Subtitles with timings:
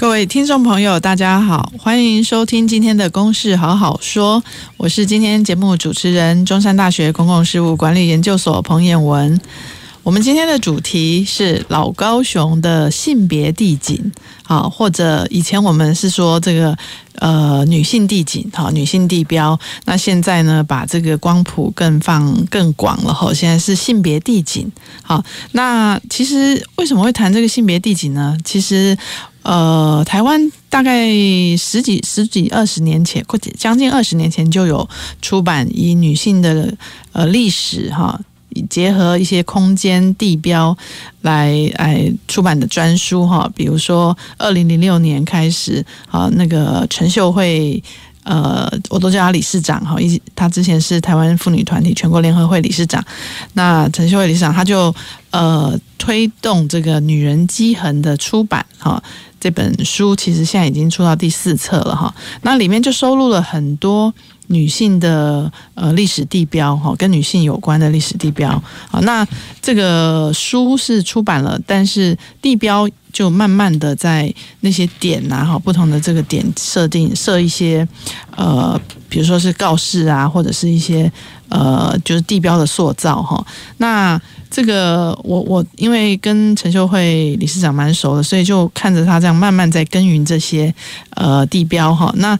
[0.00, 4.40] 各位听众朋友，大家好，欢迎收听今天的《公事好好说》，
[4.76, 9.40] 我是今天节目主持人，中山大学公共事务管理研究所彭彦文。
[10.08, 14.10] 我们今天的主题是老高雄的性别地景，
[14.42, 16.74] 好，或者以前我们是说这个
[17.16, 19.60] 呃女性地景，好，女性地标。
[19.84, 24.72] 那现在呢，把这个光谱更放更广了，哈，现在是性别地景。
[25.02, 25.22] 好，
[25.52, 28.34] 那其实为什么会谈这个性别地景呢？
[28.42, 28.96] 其实。
[29.42, 31.08] 呃，台湾大概
[31.56, 34.86] 十几、十几、二十年前，或者将近二十年前就有
[35.22, 36.74] 出版以女性的
[37.12, 38.20] 呃历史哈，
[38.68, 40.76] 结合一些空间地标
[41.22, 43.50] 来来出版的专书哈。
[43.54, 47.82] 比如说，二零零六年开始啊，那个陈秀慧，
[48.24, 53.04] 呃，我都叫她理事长哈，一她之前是台湾妇女团体全国联合会理事长。
[53.54, 54.94] 那陈秀慧理事长，她就
[55.30, 59.02] 呃推动这个女人迹痕的出版哈。
[59.40, 64.12] 这本书其实现在已经出到第四册了哈，那里面就收录了很多
[64.48, 68.50] 女性的呃历史地标哈，跟女性有关的历史地标
[68.90, 69.00] 啊。
[69.00, 69.26] 那
[69.62, 77.86] 这个书是出版了，但是地标就慢慢的在那些点呐哈，不同的这个点设定设一些
[78.36, 78.78] 呃，
[79.08, 81.10] 比如说是告示啊，或者是一些
[81.48, 83.44] 呃，就是地标的塑造哈。
[83.78, 90.74] 那这个我我因为跟陈秀慧理事长蛮熟的，所以就看着他这样慢慢在耕耘这些
[91.10, 92.10] 呃地标哈。
[92.16, 92.38] 那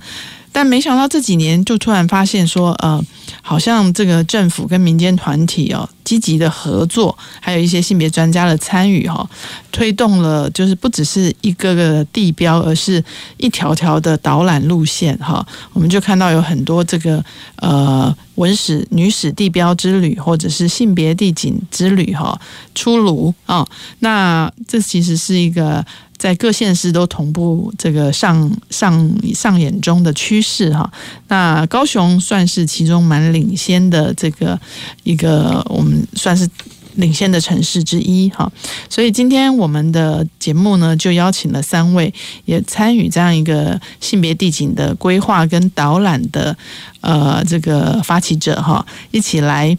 [0.58, 3.00] 但没想到这几年就突然发现说呃。
[3.48, 9.28] 好像这个政府跟民间团体哦，积极的合作，还有一些性别专家的参与哈，
[9.70, 13.04] 推动了就是不只是一个个地标，而是
[13.36, 15.46] 一条条的导览路线哈。
[15.74, 17.22] 我们就看到有很多这个
[17.56, 22.40] 呃文史女史地标之旅，或者是性别地景之旅哈
[22.74, 23.66] 出炉啊。
[23.98, 25.84] 那这其实是一个。
[26.18, 30.90] 在各县市都同步这个上上上演中的趋势哈，
[31.28, 34.58] 那高雄算是其中蛮领先的这个
[35.04, 36.48] 一个我们算是
[36.94, 38.50] 领先的城市之一哈，
[38.88, 42.12] 所以今天我们的节目呢就邀请了三位
[42.44, 46.56] 也参与这样一个性别地景的规划跟导览的
[47.00, 49.76] 呃这个发起者哈，一起来。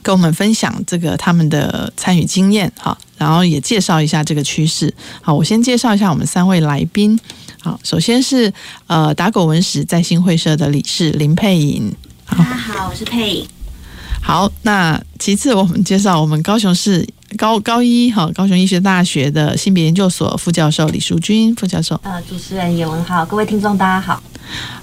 [0.00, 4.94] 跟我们分享这个他们的参与经验，哈，然后也介绍一下这个趋势。
[5.20, 7.18] 好，我先介绍一下我们三位来宾。
[7.60, 8.50] 好，首先是
[8.86, 11.92] 呃打狗文史在新会社的理事林佩颖。
[12.24, 13.57] 大家好，我是佩颖。
[14.22, 17.06] 好，那其次我们介绍我们高雄市
[17.36, 21.98] 高高一哈高雄医学大学的性别研究所副教授李淑君副教授。
[22.02, 24.22] 呃，主持人也文好，各位听众大家好。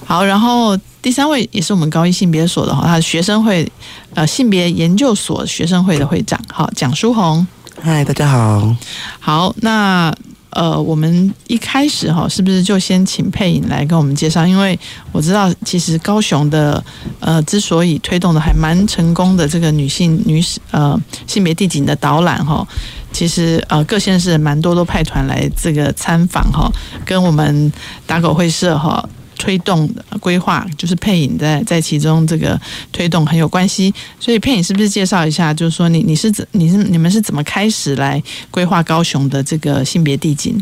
[0.04, 3.72] 好，然后第三位也是我们高一性别所的哈，他是学生会
[4.14, 7.46] 呃性别研究所学生会的会长，好，蒋淑红。
[7.82, 8.76] 嗨，大家好。
[9.20, 10.12] 好，那
[10.56, 14.48] 呃，我们一开始哈，是不是就先请佩颖来跟我们介绍？
[14.48, 14.80] 因为
[15.12, 16.82] 我知道，其实高雄的
[17.20, 22.66] 呃，之所以推动的还蛮成功的这个女性女史呃性别地景的导览哈，
[23.12, 26.72] 其实呃各县市蛮多都派团来这个参访哈，
[27.06, 27.72] 跟我们
[28.08, 29.08] 打狗会社哈。
[29.38, 32.60] 推动的规划就是佩影在在其中这个
[32.92, 35.54] 推动很有关系，所以佩影是不是介绍一下？
[35.54, 40.60] 就是说你你是怎你是你们是怎么开始来规划高雄的这个性别地景？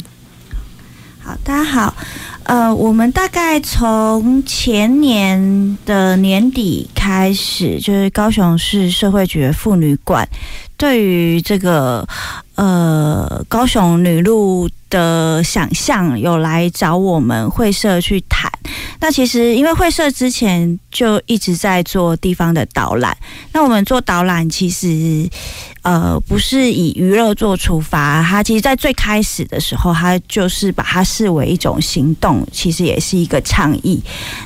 [1.26, 1.96] 好，大家好，
[2.44, 10.28] 呃，我们大概从前年的年底开始，就是高雄市社会局妇女馆
[10.76, 12.06] 对于这个
[12.56, 18.52] 呃高雄女路的想象，有来找我们会社去谈。
[19.00, 23.18] 那其实，因为会社之前就一直在做地方的导览，
[23.52, 25.28] 那我们做导览其实，
[25.84, 34.02] 呃，不是以娱乐做出发，它其实，在最开始的时候，它就是把它视为一种行动，其实也是一个倡议。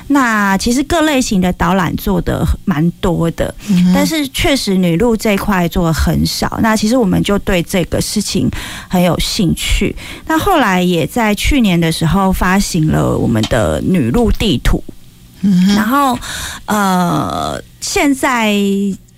[0.08, 3.54] 那其实各类型的导览做的蛮多的，
[3.94, 6.58] 但是确实女路这一块做的很少。
[6.60, 8.50] 那其实我们就对这个事情
[8.88, 9.94] 很有兴趣。
[10.26, 14.82] 那后来也在去年的时候发行了我们的女路地图，
[15.76, 16.18] 然后
[16.66, 18.52] 呃，现在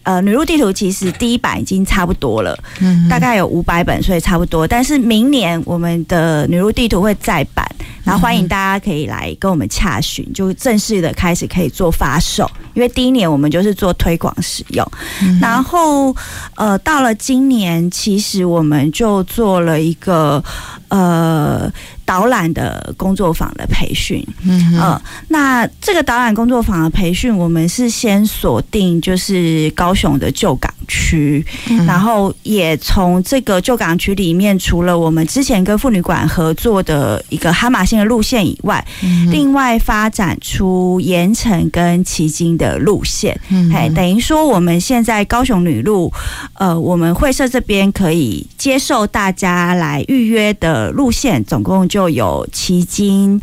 [0.03, 4.67] 呃，女路地图其实第一版已经差不多了，嗯，大概有五百本，所以差不多。
[4.67, 7.67] 但是明年我们的女路地图会再版，
[8.03, 12.51] 然后欢迎大家可以来跟我们洽询，就正式的开始可以做发售。
[12.73, 14.87] 因为第一年我们就是做推广使用，
[15.23, 16.15] 嗯、然后
[16.55, 20.43] 呃，到了今年，其实我们就做了一个
[20.91, 21.73] 呃。
[22.11, 46.13] 导览的工作坊的培训，嗯，呃，那这个导览工作坊的培训，我们是先锁定就是高雄的旧港区，嗯，然后也从这个旧港区里面，除了我们之前跟妇女馆合作的一个哈马星的路线以外，嗯，另外发展出盐城跟旗津的路线，嗯，哎，等于说我们现在高雄女路，
[46.55, 52.11] 呃，我们会社这边可以接受大家来预约的路线，总共就。
[52.11, 53.41] 有旗津、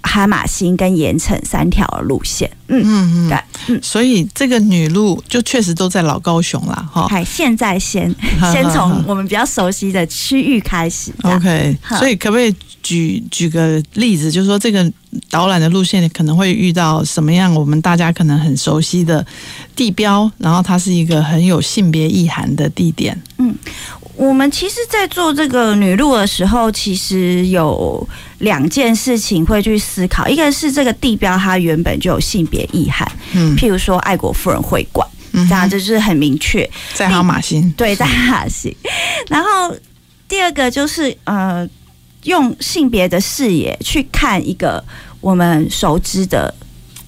[0.00, 7.06] 哈马星跟盐城三条路线，嗯嗯对，嗯，所以这个女路就确实都在老高雄啦，哈。
[7.06, 8.10] 嗨，现在先
[8.50, 11.76] 先从我们比较熟悉的区域开始，OK。
[11.98, 14.90] 所以可不可以举举个例子，就是说这个
[15.28, 19.26] 导览的路线可能会遇到什么样我们大家可能很熟悉的
[19.76, 23.54] 地标，然后它是一个很有性别意涵的地点，嗯。
[24.18, 28.06] 我们其实，在做这个女路的时候，其实有
[28.38, 30.26] 两件事情会去思考。
[30.26, 38.74] 一个是这个地标，它原本就有性别意涵，嗯，譬如说爱国夫人会馆，嗯，这样就是很明确，在哈马星， 对，在哈马星。
[39.28, 39.72] 然后
[40.28, 41.66] 第二个就是呃，
[42.24, 44.84] 用性别的视野去看一个
[45.20, 46.52] 我们熟知的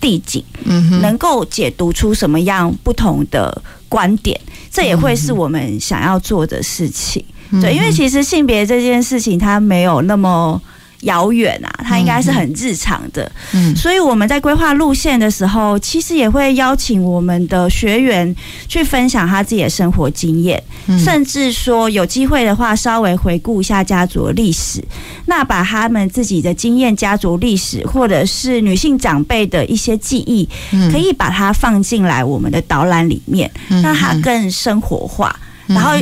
[0.01, 3.61] 地景，嗯，能够解读出什么样不同的
[3.91, 4.41] 观点。
[4.71, 7.25] 这也会是我们想要做的事情，
[7.61, 10.63] 对，因为其实性别这件事情它没有那么
[11.03, 18.35] 遥远啊，它应该是很日常的，嗯，所以我们在规划路线的时候，其实也会邀请我们的学员
[18.69, 20.63] 去分享他自己的生活经验，
[20.99, 24.85] 甚至说有机会的话，稍微回顾一下家族的历史，
[25.27, 30.49] 那把他们自己的经验、家族历史，或者是女性长辈的一些记忆，
[30.93, 33.51] 可以把它放进来我们的导览里面，
[33.83, 35.35] 让它更生活化，
[35.67, 35.93] 然后。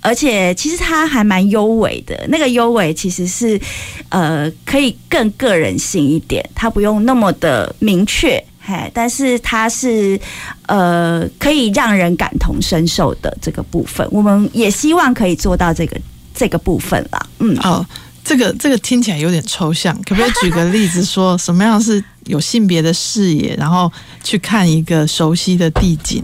[0.00, 3.60] 而且其实它还蛮优美的，那个优美其实是，
[4.08, 10.18] 呃，可以更个人性一点，它不用那么的明确，嘿，但是它是
[10.66, 16.00] 呃可以让人感同身受的这个部分，我们也希望可以做到这个
[16.32, 17.26] 这个部分啦。
[17.40, 17.84] 嗯，哦，
[18.24, 23.90] 这个这个听起来有点抽象，可不可以举个例子，说什么样是有性别的视野，然后
[24.22, 26.22] 去看一个熟悉的地景，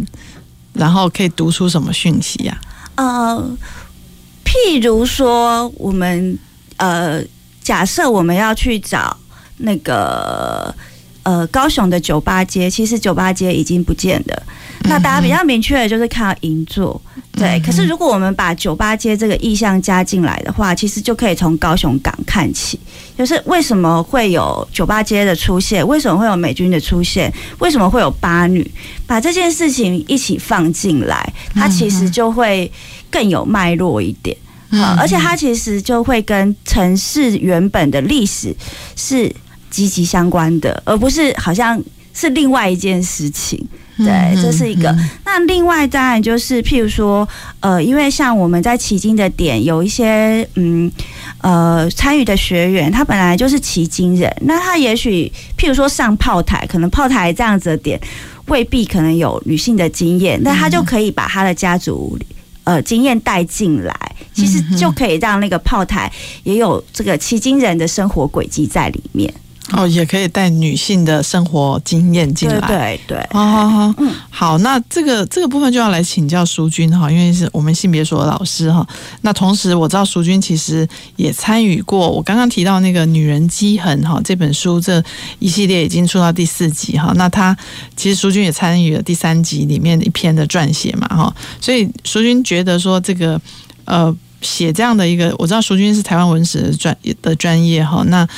[0.73, 2.57] 然后可以读出什么讯息呀？
[2.97, 3.57] 呃，
[4.45, 6.39] 譬如说，我们
[6.77, 7.23] 呃，
[7.63, 9.17] 假设我们要去找
[9.59, 10.75] 那个
[11.23, 14.43] 呃高雄的酒吧街，其实酒吧街已经不见了。
[14.87, 17.01] 那大家比较明确的就是看到银座，
[17.33, 17.61] 对。
[17.65, 22.79] 可是如果我们把酒吧街这个意向加进来的话，其实就可以从高雄港看起，
[23.17, 28.71] 就是为什么会有酒吧街的出现，为什么会有美军的出现，为什么会有八女，
[29.07, 32.71] 把这件事情一起放进来，它其实就会
[33.11, 34.37] 更有脉络一点，
[34.71, 38.55] 啊，而且它其实就会跟城市原本的历史
[38.97, 39.35] 是
[39.71, 41.83] 息息相关的，而不是好像
[42.15, 43.67] 是另外一件事情。
[43.97, 44.93] 对，这是一个。
[45.25, 47.29] 那另外当然就是，譬如说，
[47.61, 50.91] 呃，因为像我们在奇经的点有一些，嗯，
[51.39, 58.01] 呃，参与的学员，他本来就是奇经人，那他也许譬如说上炮台，可能炮台这样子的点
[58.47, 62.19] 未必可能有女性的经验，那他就可以把他的家族
[62.65, 63.95] 呃经验带进来，
[64.33, 69.33] 其实就可以让那个炮台也有这个奇经人的生活轨迹在里面。
[69.73, 73.27] 哦，也可以带女性的生活经验进来，对对对。
[73.33, 78.87] 好好好，嗯，好，那这个这个部分就要来请教淑君哈，因为是我们性别所的老师哈。
[79.23, 85.03] 那同时我知道淑君其实也参与过，我刚刚提到那个《女人迹痕》哈这本书这
[85.39, 87.13] 一系列已经出到第四集哈。
[87.17, 87.57] 那他
[87.97, 91.35] 其实淑君也参与了第三集里面一篇的撰写嘛哈。
[91.59, 93.41] 所以淑君觉得说这个
[93.87, 98.29] 呃写这样的一个，我知道淑君是台湾文史的专的专业哈，那。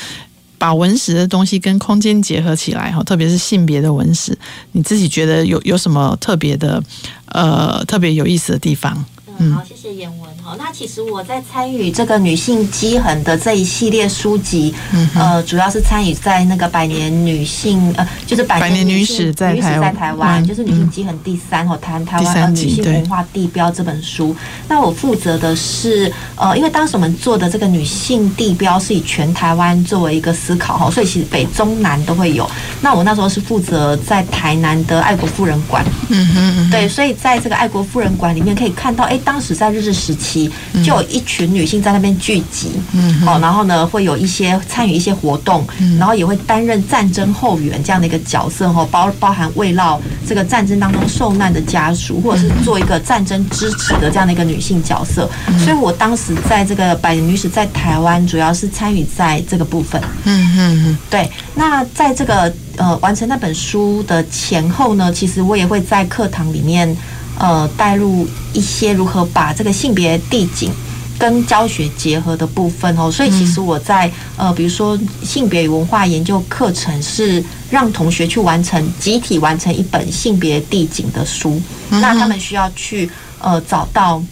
[0.59, 4.37] 把文史的东西跟空间结合起来哈，特别是性别的文史，
[4.73, 6.83] 你自己觉得有有什么特别的
[7.27, 9.05] 呃特别有意思的地方？
[9.39, 9.87] 嗯，好，谢谢。
[9.87, 10.57] 谢妍雯哈。
[10.59, 19.55] 那其实我在参与这个女性迹痕的这一系列书籍，嗯、呃，主要是参与在那个百年女性呃，就是百年女史在
[19.93, 24.35] 台湾，就是女性基痕第三和谈台湾呃女性文化地标这本书。
[24.67, 32.51] 那我负责的是呃，因为当时我们做的这个女性地标是以全台湾作为一个思考哈，所以其实北中南都会有。
[32.81, 40.49] 那我那时候是负责在台南的爱国妇人馆，嗯哼，对，所以在这个爱国妇人馆里面可以看到，哎，当时在日治时期
[40.85, 45.67] 就有一群女性在那边聚集，嗯，好，然后呢会有一些参与一些活动，
[45.99, 55.29] 然后也会担任战争后援这样的一个角色哈，包包含慰劳这个战争当中受难的家属，或者是做一个战争支持的这样的一个女性角色。
[55.59, 60.01] 所以我当时在这个百年女史在台湾，主要是参与在这个部分。
[60.23, 61.29] 嗯嗯嗯，对。
[61.57, 66.97] 那在这个呃完成那本书的前后呢，其实我也会在课堂里面。
[67.39, 70.71] 呃，带入一些如何把这个性别地景
[71.19, 84.23] 跟教学结合的部分哦，所以其实我在呃，比如说性别与文化研究课程是让同学去完成集体完成一本性别地景的书，那他们需要去呃找到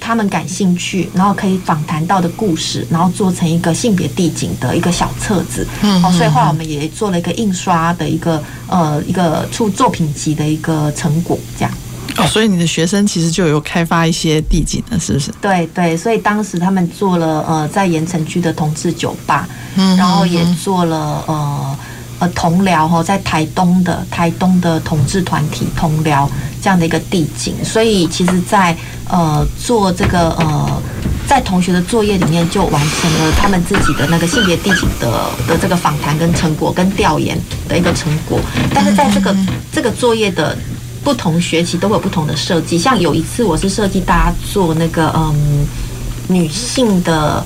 [0.00, 5.66] 他们感兴趣，然后可以访谈到的故事，然后做成一个性别地景的一个小册子。
[5.82, 11.72] 嗯，所以后来我们也做了一个印刷的一个呃一个出作品集的一个成果，这样。
[12.16, 15.30] 哦，所以你的学生其实就有开发一些地景了，是不是？
[15.40, 21.78] 对对，所以当时他们做了呃，在盐城区的同志酒吧，嗯，然后也做了呃
[22.18, 26.28] 呃同僚哈，在台东的台东的同志团体同僚
[26.60, 28.78] 这样的一个地景，所以其实在，在
[29.10, 30.82] 呃做这个呃
[31.28, 37.38] 在同学的作业里面就完成了他们自己的那个性别地景的的这个访谈跟成果跟调研
[37.68, 38.40] 的一个成果，
[38.74, 39.36] 但是在这个
[39.70, 40.56] 这个作业的。
[41.04, 45.66] 不同学期都会有不同的设计，像有一次我是设计大家做那个嗯
[46.28, 47.44] 女性的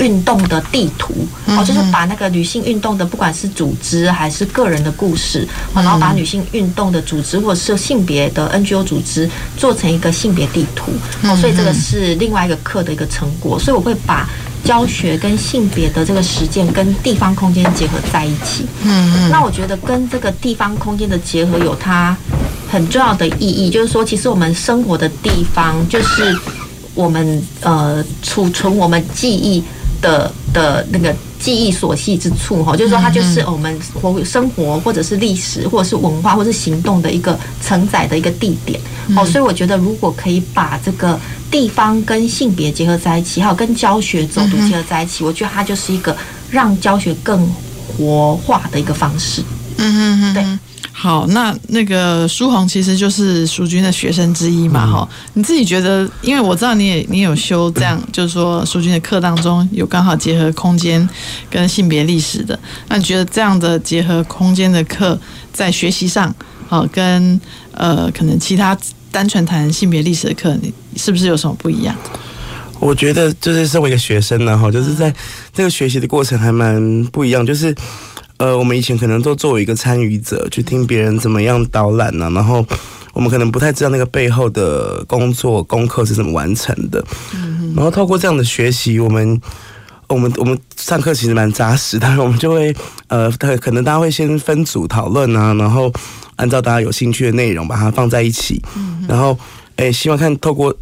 [0.00, 1.14] 运动的地图，
[1.46, 14.28] 哦，就是把那个女性运动的不管是组织还是个人的故事，然后把女性运动的组织或者是性别的 NGO 组织做成一个性别地图，哦，所以这个是另外一个课的一个成果，所以我会把。
[14.64, 22.16] 教学跟性别的这个实践跟地方空间结合在一起，嗯嗯，那我觉得跟这个地方空间的结合有它
[22.74, 26.36] 很重要的意义，就是说，其实我们生活的地方就是
[26.94, 29.62] 我们呃储存我们记忆
[30.02, 31.14] 的的那个。
[31.44, 38.80] 记忆所系之处，哈，就是说它就是我们活生活，或者是历史，或者是文化，或者是行动的一个承载的一个地点，
[39.14, 46.16] 哦，所以我觉得如果可以把这个地方跟性别结合在一起，还有跟教学走读结合在一起，我觉得它就是一个
[46.50, 47.46] 让教学更
[47.86, 49.42] 活化的一个方式。
[49.76, 50.42] 嗯嗯嗯，对。
[50.96, 55.10] 好，那那个书红其实就是淑君的学生之一嘛，哈、嗯。
[55.34, 61.06] 你自己觉得，因为我知道你也你也有修这样，就是说淑君的课当中有刚好结合空间
[61.50, 62.58] 跟性别历史的，
[62.88, 65.18] 那你觉得这样的结合空间的课
[65.52, 66.32] 在学习上，
[66.68, 67.38] 好跟
[67.72, 68.78] 呃可能其他
[69.10, 71.94] 单纯谈性别历史的课，你是不是有什么不一样？
[72.78, 75.12] 我觉得就是身为一个学生呢，哈，就是在
[75.52, 77.74] 这个学习的过程还蛮不一样，就是。
[78.38, 82.66] 呃，我们以前可能都作为一个参与者去听别人怎么样导览呢、啊，然后
[83.12, 87.02] 我们可能不太知道那个背后的工作功课是怎么完成的。
[87.76, 89.40] 然后透过这样的学习，我们
[90.08, 92.74] 我们我们上课其实蛮扎实但是，我们就会
[93.08, 95.92] 呃，可能大家会先分组讨论啊，然后
[96.36, 98.60] 按照大家有兴趣的内容把它放在一起，
[99.08, 99.38] 然后
[99.76, 100.74] 诶，希望看透过。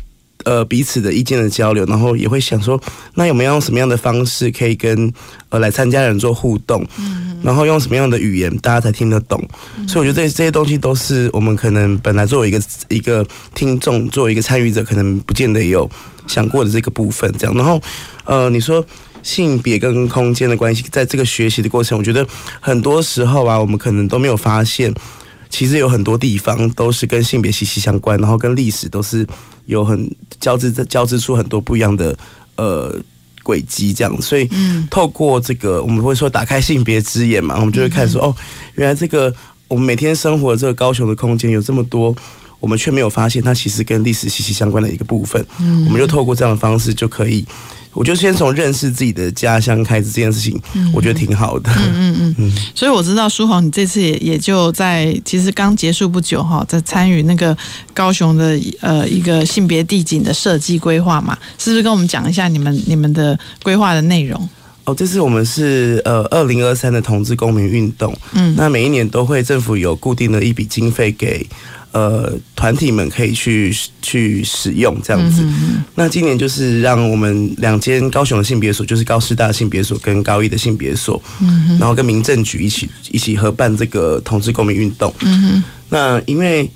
[0.44, 2.80] 呃，彼此的意见的交流，然后也会想说，
[3.14, 5.12] 那有没有用什么样的方式可以跟
[5.49, 6.84] 呃来参加的人做互动？
[6.99, 9.42] 嗯，然后用什么样的语言大家才听得懂？
[9.78, 15.88] 嗯、所以我觉得这这些东西都是我们可能本来作为一个一个听众，作为一个参与者，可能不见得有
[16.26, 17.32] 想过的这个部分。
[17.38, 17.80] 这样，然后
[18.25, 18.84] 呃，你说
[19.22, 22.26] 性别跟空间的关系，在这个学习的过程，我觉得
[22.61, 24.92] 很多时候啊，我们可能都没有发现，
[25.52, 29.25] 其实有很多地方都是跟性别息息相关，然后跟历史都是。
[29.66, 32.18] 有很交织交织出很多不一样的
[32.56, 32.92] 呃
[33.44, 34.50] 轨迹，这样，所以
[34.90, 38.35] 透过这个，我们会说打开性别之眼嘛，我们就会看说哦，
[38.75, 39.32] 原来这个
[39.68, 42.12] 我们每天生活的这个高雄的空间有这么多，
[42.62, 47.45] 我们却没有发现它其实跟历史息息相关的一个部分，嗯我们就透过这样的方式就可以。
[47.95, 50.59] 我就先从认识自己的家乡开始，这件事情
[50.95, 51.71] 我觉得挺好的。
[51.73, 52.52] 嗯嗯嗯嗯。
[52.75, 57.54] 所以我知道书豪，你这次也也就在其实刚结束不久哈，在参与那个
[57.92, 64.49] 高雄的呃一个性别地景的设计规划嘛，是不是跟我们讲一下你们你们的规划的内容？
[64.85, 71.47] 哦，这次我们是呃二零二三的同志公民运动，嗯，那每一年都会政府有固定的一笔经费给
[71.92, 75.42] 呃团体们可以去去使用这样子。
[75.42, 85.14] 嗯、那今年就是让我们两间高雄的性别所，就是高师大性别所跟高一的性别所，嗯，然后跟民政局一起一起合办这个同志公民运动。
[85.20, 86.68] 嗯，那因为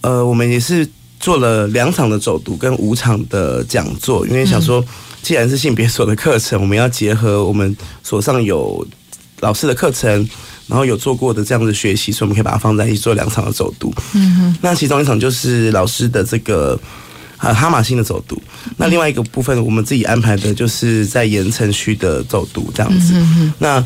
[0.00, 0.88] 呃我们也是
[1.20, 4.80] 做了两场的走读跟五场的讲座，因为想说。
[4.80, 4.86] 嗯
[5.20, 8.86] 既然是性别所的课程，我们要结合我们所上有
[9.40, 10.26] 老师的课程，
[10.68, 13.92] 然后有做过的这样的学习，所以我们可以把它放在一起做两场的走读。
[14.12, 16.78] 嗯哼，那其中一场就是老师的这个
[17.38, 18.40] 呃哈马星的走读，
[18.76, 23.14] 那另外一个部分我们自己安排的就是在盐城区的走读这样子。
[23.16, 23.84] 嗯、那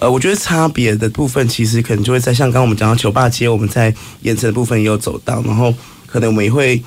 [0.00, 5.72] 呃，我觉得差别的部分其实可能就会在像刚刚我们讲到酒吧街，我们在盐城的部分也有走到，然后
[6.06, 6.82] 可能我们也会。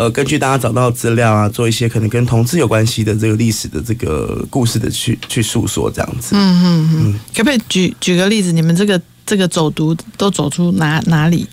[0.00, 6.34] 呃，根据大家找到资料啊，做一些可能跟同志有关系的这个历史的这个故事的去去诉说这样子。
[6.34, 8.50] 嗯嗯嗯，可不可以举举个例子？
[8.50, 11.46] 你们这个这个走读都走出哪哪里？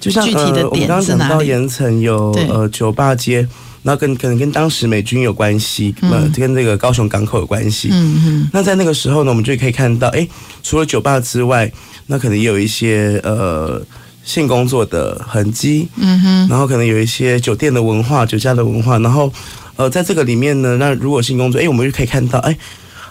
[0.00, 0.88] 就像具体的点是哪里？
[0.88, 3.46] 呃、我们刚刚讲到盐城有呃酒吧街，
[3.82, 7.90] 然后跟可能跟当时美军有关系，呃，跟这个高雄港口有关系。
[7.92, 8.50] 嗯嗯。
[8.50, 10.30] 那在那个时候呢，我们就可以看到，哎、欸，
[10.62, 11.70] 除了酒吧之外，
[12.06, 13.82] 那可能也有一些呃。
[14.30, 19.32] 性工作的痕迹，嗯哼，然后可能有一些酒店的文化、酒家的文化，然后，
[19.74, 22.56] 呃，在这个里面呢，那如果性工作，哎，我们就可以看到，哎，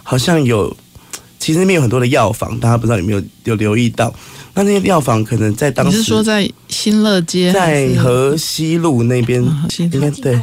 [0.01, 0.73] 好像有，
[1.37, 4.13] 其实那边有很多的药房，大家不知道有没有有留意到？
[4.53, 9.43] 那那些药房可能在当时，你是说在新乐街，在河西路那边，
[9.91, 10.39] 应该对。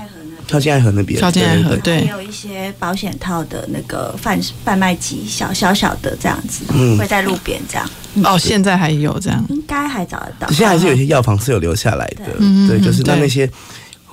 [0.48, 7.90] 靠近爱河那边，靠近爱河，对，还有一些保险套的那个贩贩卖机，小小小的这样子，嗯，会在路边这样。
[8.24, 10.48] 哦，现在还有这样，应该还找得到。
[10.48, 12.24] 现在还是有些药房是有留下来的，
[12.68, 13.50] 对，就是那那些，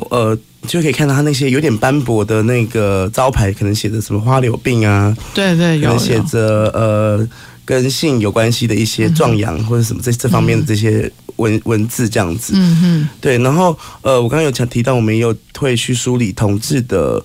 [0.10, 0.38] 呃，
[0.68, 7.28] 就可以看到他那些有点斑驳的那个招牌，可能写着什么花柳病啊，对对，有写着呃。
[7.66, 17.24] 跟性有关系的一些壮阳或者什么这这方面的这些文文字这样子，嗯嗯，对，然后呃，我刚刚有讲提到，我们也有会去梳理同志的，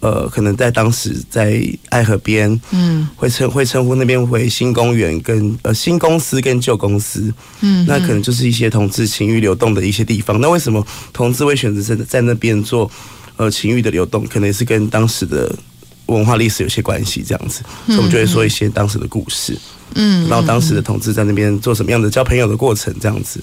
[0.00, 10.40] 呃，可能在当时在爱河边，嗯，会称会称呼那边为新公园跟呃新公司跟旧公司，嗯，那可能就是一些同志情欲流动的一些地方。
[10.40, 12.88] 那为什么同志会选择在在那边做
[13.36, 14.24] 呃情欲的流动？
[14.26, 15.52] 可能也是跟当时的
[16.06, 19.52] 文化历史有些关系，这样子，所以我们就会说一些当时的故事。
[19.54, 19.58] 嗯，
[19.94, 23.40] 然后当时的同志在那边做什么样的交朋友的过程，这样子。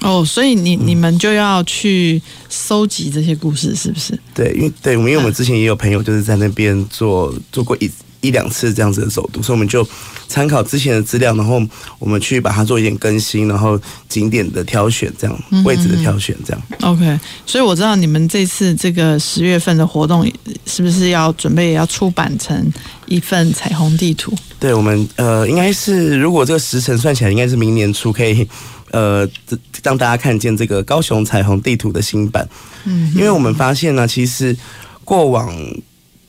[0.00, 4.16] 哦，所以你你们就要去搜集这些故事，是不是？
[4.32, 9.86] 对，因为对，因为我们之前也有朋友就是在那边做做过一一两次这样子的走读，所以我们就
[10.26, 11.62] 参考之前的资料，然后
[11.98, 16.62] 我们去把它做一点更新，然后景点的挑选，这样位置的挑选，这样。
[16.82, 20.30] OK，所以我知道你们这次这个十月份的活动
[20.66, 22.70] 是不是要准备要出版成
[23.06, 24.32] 一份彩虹地图？
[24.58, 28.46] 对，我们呃，应该是如果这个时辰算起来，应该是明年初可以
[28.90, 29.28] 呃
[29.82, 32.46] 让大家看见这个高雄彩虹地图的新版。
[32.84, 34.56] 嗯，因为我们发现呢，其实
[35.04, 35.54] 过往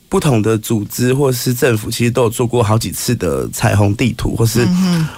[0.10, 4.68] 不同的组织或是政府，其实都有做过好几次的彩虹地图，或是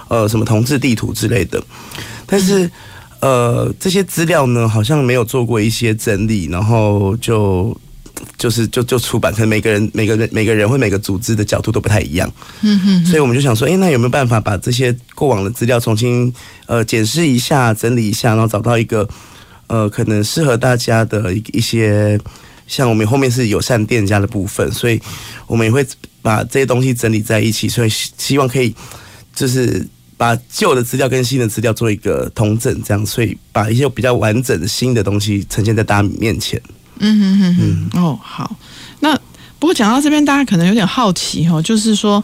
[0.06, 1.60] 呃什么同志地图之类的，
[2.26, 2.70] 但是
[3.20, 7.76] 呃这些资料呢，好像没有做过一些整理，然后就。
[8.38, 16.32] 就是就就出版，可能每个人每个人每个人或每个组织的角度都不太一样，嗯哼，所以我们就想说，哎，那有没有办法把这些过往的资料重新
[16.66, 19.08] 呃检视一下、整理一下，然后找到一个
[19.66, 22.20] 呃可能适合大家的一一些，
[22.66, 25.00] 像我们后面是友善店家的部分，所以
[25.46, 25.86] 我们也会
[26.20, 28.74] 把这些东西整理在一起，所以希望可以
[29.34, 36.60] 就是把旧的资料跟新的资料做一个统整，这样，所以把一些比较完整的新的东西呈现在大家面前。
[36.98, 38.56] 嗯哼哼哼，哦，好，
[39.00, 39.14] 那
[39.58, 42.22] 不过讲到这边，大家可能有点好奇哦，就是说。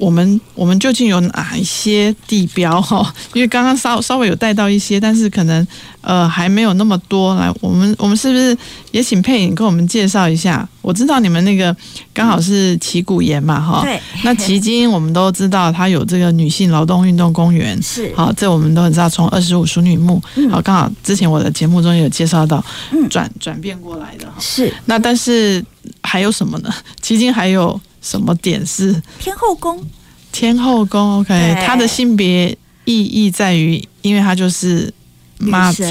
[0.00, 3.14] 我们我们究竟有哪一些地标哈？
[3.34, 5.66] 因为刚刚稍稍微有带到一些，但是可能
[6.00, 7.34] 呃还没有那么多。
[7.34, 8.56] 来，我们我们是不是
[8.92, 10.66] 也请佩颖跟我们介绍一下？
[10.80, 11.76] 我知道你们那个
[12.14, 13.82] 刚好是旗鼓岩嘛哈。
[13.82, 14.00] 对。
[14.24, 17.78] 那旗津我们都知道，它有这个女性劳动运动公园。
[17.84, 18.10] 是。
[18.16, 20.18] 好，这我们都很知道，从二十五淑女墓。
[20.50, 22.64] 好，刚好之前我的节目中有介绍到，
[23.10, 24.26] 转转变过来的。
[24.38, 24.72] 是。
[24.86, 25.62] 那但是
[26.02, 26.72] 还有什么呢？
[27.02, 27.78] 旗津还有。
[28.00, 29.02] 什么点是？
[29.18, 29.84] 天后宫？
[30.32, 34.92] 天后宫，OK，它的性别意义在于，因为它就是
[35.38, 35.82] 妈祖。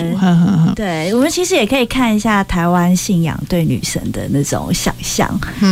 [0.75, 5.29] 对，我们其实也可以看一下台湾信仰对女神的那种想象，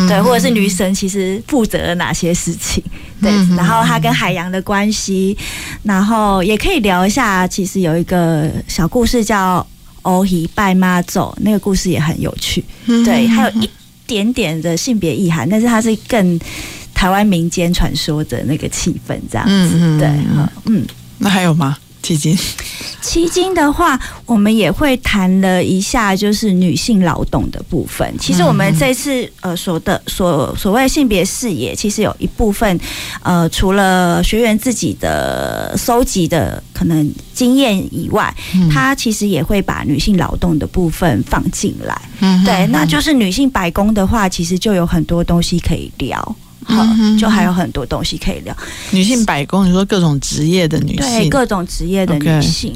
[0.10, 2.84] 对，或者是女神其实负责了哪些事情，
[3.22, 5.38] 对，然后她跟海洋的关系，
[5.84, 9.66] 然后也可以聊一下，其实有一个小故事叫
[10.04, 13.70] “欧喜拜妈走”，那个故事也很有趣，对，还有一。
[14.08, 16.40] 点点的性别意涵，但是它是更
[16.94, 19.52] 台湾民间传说的那个气氛，这样子。
[19.76, 20.08] 嗯嗯，对，
[20.66, 20.86] 嗯，
[21.20, 21.78] 那还有吗？
[22.08, 22.38] 迄今，
[23.02, 28.10] 迄今的话，我们也会谈了一下，就是女性劳动的部分。
[28.18, 32.80] 其实我们这次呃所的所所谓性别视野，其实有一部分
[33.24, 38.34] 呃，除了学员自己的搜集的可能经验以外，
[38.72, 42.02] 他其实也会把女性劳动的部分放进来。
[42.22, 46.36] 嗯，对，那就是女性白宫的话，其实就有很多东西可以聊。
[46.68, 46.86] 好，
[47.18, 48.56] 就还有很多东西可以聊。
[48.92, 52.74] 女性百工，你说各种职业的女性，对各种职业的女性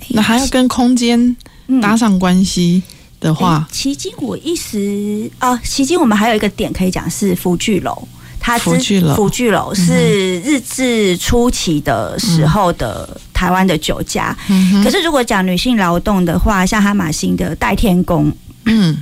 [0.00, 0.06] ，okay.
[0.14, 1.36] 那还要跟空间
[1.82, 2.82] 搭上关系
[3.20, 8.08] 的话，迄今我一时啊，迄今我们还有一个点可以讲是福聚楼，
[8.40, 14.34] 它福聚楼，福聚楼是日治初期的时候的台湾的酒家。
[14.48, 18.32] 嗯，可是如果讲女性劳动的话，像哈马星的代天宫，
[18.64, 18.96] 嗯。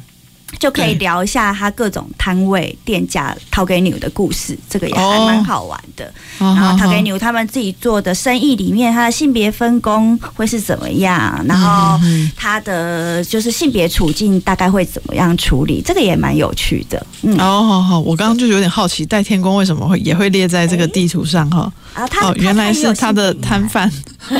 [0.59, 6.12] 就可以聊一下他各种摊位店家掏给牛的故事，这个也还蛮好玩的。
[6.38, 11.45] 然后掏给牛他们自己做的生意里面，他的性别分工会是怎么样？
[11.47, 11.99] 然后
[12.37, 15.83] 他的就是性别处境大概会怎么样处理？
[15.85, 17.05] 这个也蛮有趣的。
[17.23, 21.73] 嗯，哦，好好，我刚刚就有点好奇，戴天宫为什么会也会列在这个地图上哈？
[21.97, 23.90] 哦，哦，原来是他的摊贩。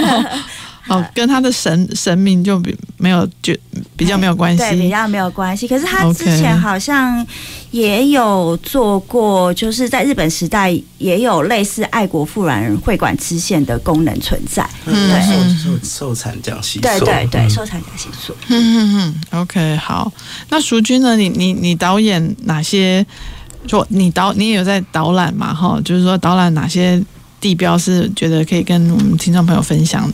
[0.89, 3.55] 哦，跟他的神神明就比没有就
[3.97, 5.67] 比较没有关系，对，比较没有关系。
[5.67, 7.27] 可是他之前好像
[7.71, 14.69] 也有做过，就是在日本时代也有类似爱国妇人会馆支线的功能存在。
[14.85, 18.37] 嗯，对，受受产讲习所，对对对，受产讲习所。
[18.49, 20.13] 嗯嗯嗯，OK，好。
[20.51, 21.17] 那淑君呢？
[21.17, 23.05] 你你你导演哪些？
[23.67, 25.55] 就你导你也有在导览嘛？
[25.55, 27.03] 哈，就是说导览哪些
[27.41, 30.07] 地标是觉得可以跟我们听众朋友分享？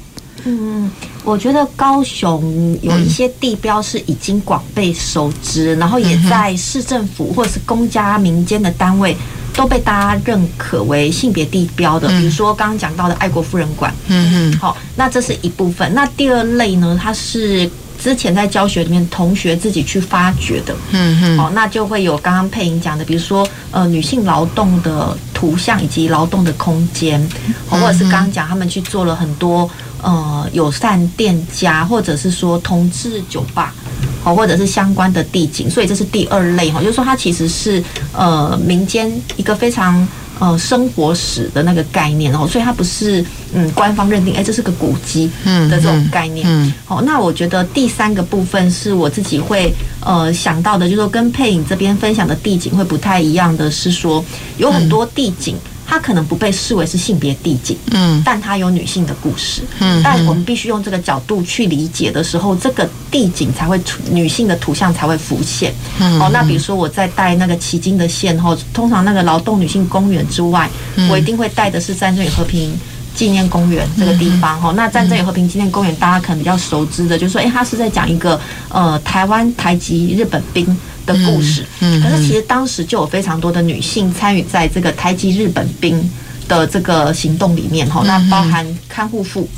[0.44, 0.90] 嗯，
[1.24, 9.16] 我觉得高雄有一些地标是已经广被熟知，然后也在市政府或者是公家民间的单位
[9.53, 13.94] 都被大家认可为性别地标的，比如说刚刚讲到的爱国夫人馆。
[14.09, 15.92] 嗯嗯，好，那这是一部分。
[15.92, 17.68] 那第二类呢，它是
[18.03, 20.74] 之前在教学里面同学自己去发掘的。
[20.92, 27.20] 嗯嗯，好，那就会有刚刚佩颖讲的，比如说呃女性劳动的图像以及劳动的空间，
[27.68, 29.68] 或者是刚刚讲他们去做了很多。
[30.02, 33.74] 呃，友善店家，或者是说同志酒吧，
[34.22, 37.82] 好，或者是相关的地景，所以这是第二类哈，就是说它其实是
[38.12, 40.06] 呃民间一个非常
[40.38, 46.46] 呃生活史的那个概念哦，所以它不是嗯官方认定，哎，这是个古迹的这种概念。
[46.48, 54.24] 嗯，好，那我觉得第三个部分是我自己会呃想到的，就是说跟佩影这边分享的地景会不太一样的是说，
[54.56, 55.56] 有很多地景。
[55.90, 70.70] 它可能不被视为是性别地景，嗯，但它有女性的故事，嗯，但我们必须用这个角度去理解的时候，这个地景才会出女性的图像才会浮现，嗯，哦，那比如说我在带那个旗津的线后，通常那个劳动女性公园之外，
[71.11, 72.72] 我一定会带的是战争与和平
[73.16, 80.64] 纪念公园这个地方，哈，那战争与和平纪念公园大家可能比较熟知的，就是说，哎，它是在讲一个呃台湾台籍日本兵。
[81.12, 86.10] 的故事，可是其实当时就有非常多的女性参与在这个台籍日本兵
[86.48, 89.48] 的这个行动里面哈，那包含看护妇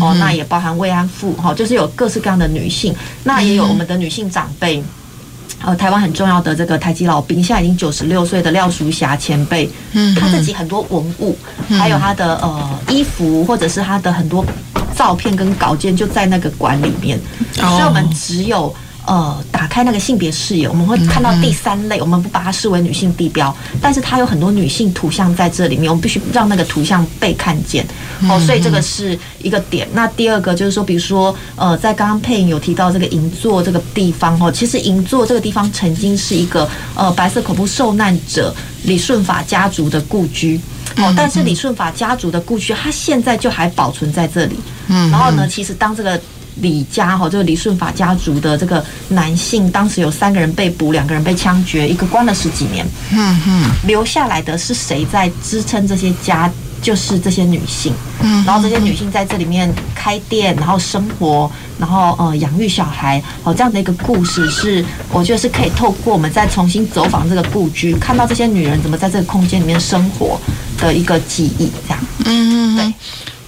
[0.00, 2.94] 哦，那也包含慰安妇哈，就是有各式各样的女性，
[3.24, 4.82] 那也有我们的女性长辈，
[5.62, 11.36] 呃，台湾很重要的这个台籍老兵，现在已经九十六岁的廖淑霞前辈，嗯他自己很多文物，
[11.78, 14.44] 还有他的呃衣服，或者是他的很多
[14.96, 17.18] 照片跟稿件就在那个馆里面，
[17.54, 18.74] 所以我们只有。
[19.10, 27.84] 呃，打开那个性别视野，我们会看到第三类，我们不把它视为女性地标，但是它有很多女性图像在这里面，我们必须让那个图像被看见。
[28.28, 29.88] 哦，所以这个是一个点。
[29.92, 40.60] 那第二个就是说，比如说，呃，在刚刚佩颖有提到这个银座这个地方哦，其实银座这个地方曾经是一个呃白色恐怖受难者李顺法家族的故居。
[40.98, 44.54] 哦，但是李顺法家族的故居，它现在就还保存在这里。
[44.86, 46.20] 嗯，然后呢，其实当这个。
[46.60, 52.86] 李家哈，这个李顺法家族的这个男性，当时有三个人被捕，两个人被枪决，一个关了十几年。
[53.12, 56.50] 嗯嗯，留下来的是谁在支撑这些家？
[56.82, 57.92] 就是这些女性。
[58.22, 63.22] 嗯，然后这些女性在这里面开店，然后生活，然后呃养育小孩。
[63.44, 70.40] 哦，这样的一个故事是，我觉得是可以透过我们再重新走访这个故居，看到这些女人怎么在这个空间里面生活
[70.78, 71.70] 的一个记忆。
[71.86, 72.94] 这样，嗯嗯，对。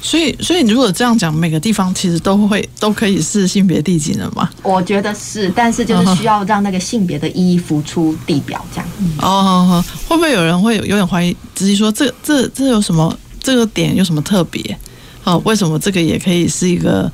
[0.05, 4.51] 所以，所以你如果这样讲，每个地方其实都会都可以是性别地景的吗？
[4.63, 8.89] 我觉得是，但是就是需要让那个性别的意义浮出地表，这样。
[9.19, 14.77] 哦，好好，会不会有人会有点怀疑，质疑说这这这有什么这个点有什么特别？
[15.23, 17.11] 哦，为什么这个也可以是一个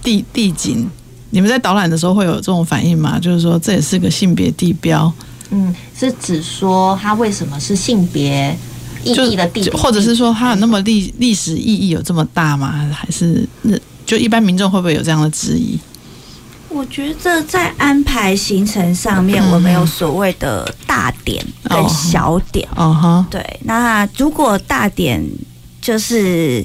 [0.00, 0.88] 地地景？
[1.30, 3.18] 你们在导览的时候会有这种反应吗？
[3.18, 5.12] 就是说这也是个性别地标？
[5.50, 8.56] 嗯，是指说它为什么是性别？
[9.04, 12.90] 意义的地，或者是说它有那么历历史意义有这么大吗？
[12.94, 15.78] 还是那就一般民众会不会有这样的质疑？
[16.68, 22.66] 我觉得在安排行程上面，我们有所谓的大点跟小点。
[22.74, 23.60] 哦哈，对。
[23.64, 25.22] 那如果大点
[25.82, 26.64] 就是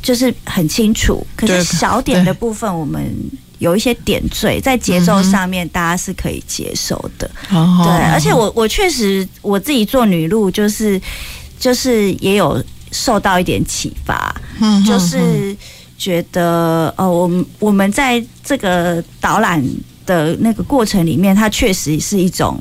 [0.00, 3.12] 就是很清楚，可是小点的部分，我们
[3.60, 7.30] 有一些点缀在节奏上面，大家是可以接受的。
[7.48, 11.00] 对，而且我我确实我自己做女路，就是
[11.60, 14.34] 就是也有受到一点启发，
[14.84, 15.56] 就是。
[16.00, 19.62] 觉得呃，我们我们在这个导览
[20.06, 22.58] 的那个过程里面，它确实是一种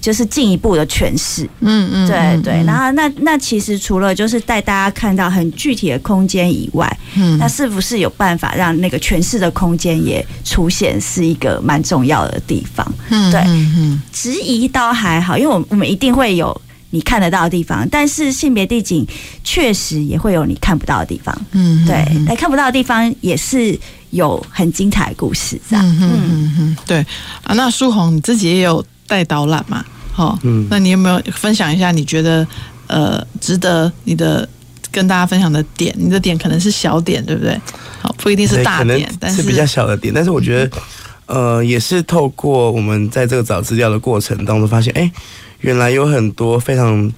[0.00, 1.48] 就是进一步的诠释。
[1.60, 2.64] 嗯嗯，对对。
[2.64, 12.94] 然后那那其实除了就是带大家看到很具体的空间以外，嗯，那是不是有办法让那个诠释的空间也出现，是一个蛮重要的地方。
[13.10, 16.60] 嗯，对，嗯，质疑倒还好，因为我我们一定会有。
[16.92, 19.06] 你看得到的地方，但是性别地景
[19.44, 21.32] 确实也会有你看不到的地方。
[21.52, 23.78] 嗯，对，但看不到的地方也是
[24.10, 25.86] 有很精彩的故事，这样。
[25.86, 26.98] 嗯嗯嗯，对
[27.44, 27.54] 啊。
[27.54, 29.84] 那书红你自己也有带导览嘛？
[30.12, 31.90] 好，嗯，那你有没有分享一下？
[31.90, 32.46] 你觉得
[32.86, 34.48] 呃，值得你的
[34.92, 35.92] 跟大家分享的点？
[35.98, 37.60] 你的点可能是小点，对不对？
[38.00, 40.14] 好，不一定是大点，但是是比较小的点。
[40.14, 40.78] 但是我觉得，
[41.26, 45.12] 呃，也是透过我们在这个找资料的过程当中发现，哎、欸。
[45.60, 47.12] 原来有很多非常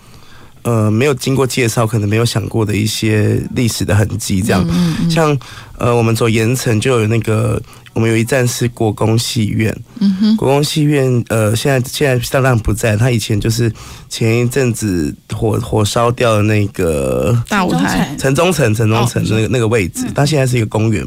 [0.63, 5.37] 呃没有经过介绍，可能没有想过的一些历史的痕迹，这样，嗯嗯、像
[5.79, 7.61] 呃我们走盐城就有那个，
[7.93, 13.73] 我们有一站是国公戏院，嗯哼，国公戏院呃现在现在当然不在，他以前就是
[14.09, 21.07] 前一阵子火火烧掉的那个大舞台，城中城城中城的那个那个位置，它现在是一个公园，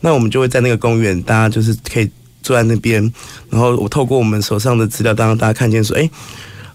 [0.00, 2.08] 那我们就会在那个公园，大家就是可以
[2.42, 3.02] 坐在那边，
[3.50, 6.08] 然后我透过我们手上的资料，当大家看见说，哎。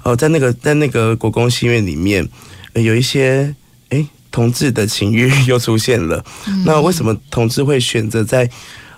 [0.10, 2.28] 哦，在那个在那个国公戏院里面，
[2.74, 3.54] 有一些
[3.90, 6.24] 哎同志的情欲 又出现了。
[6.48, 8.50] 嗯、那为什么同志会选择在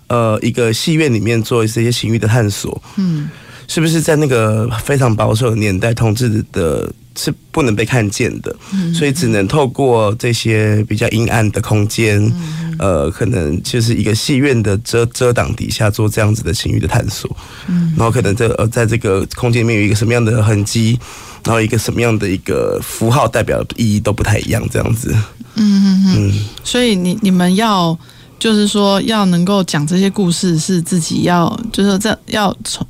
[0.07, 2.81] 呃一个戏院里面做这些情欲的探索？
[2.97, 3.29] 嗯，
[3.67, 6.91] 是不是在那个非常保守的年代，同志的？
[7.15, 8.55] 是不能被看见的，
[8.93, 12.31] 所以只能透过这些比较阴暗的空间，
[12.79, 17.29] 呃，可能就是一个戏院的遮遮挡底下做这样子的情欲的探索，
[17.97, 20.97] 然后可能这呃在这个空间里面有一个什么样的痕迹，
[21.43, 25.13] 然后一个什么样的一个符号代表的意义都不太一样，这样子。
[25.55, 26.45] 嗯嗯嗯。
[26.63, 27.97] 所以你你们要
[28.39, 32.87] 就是说要能够讲这些故事，是自己要就是这要从。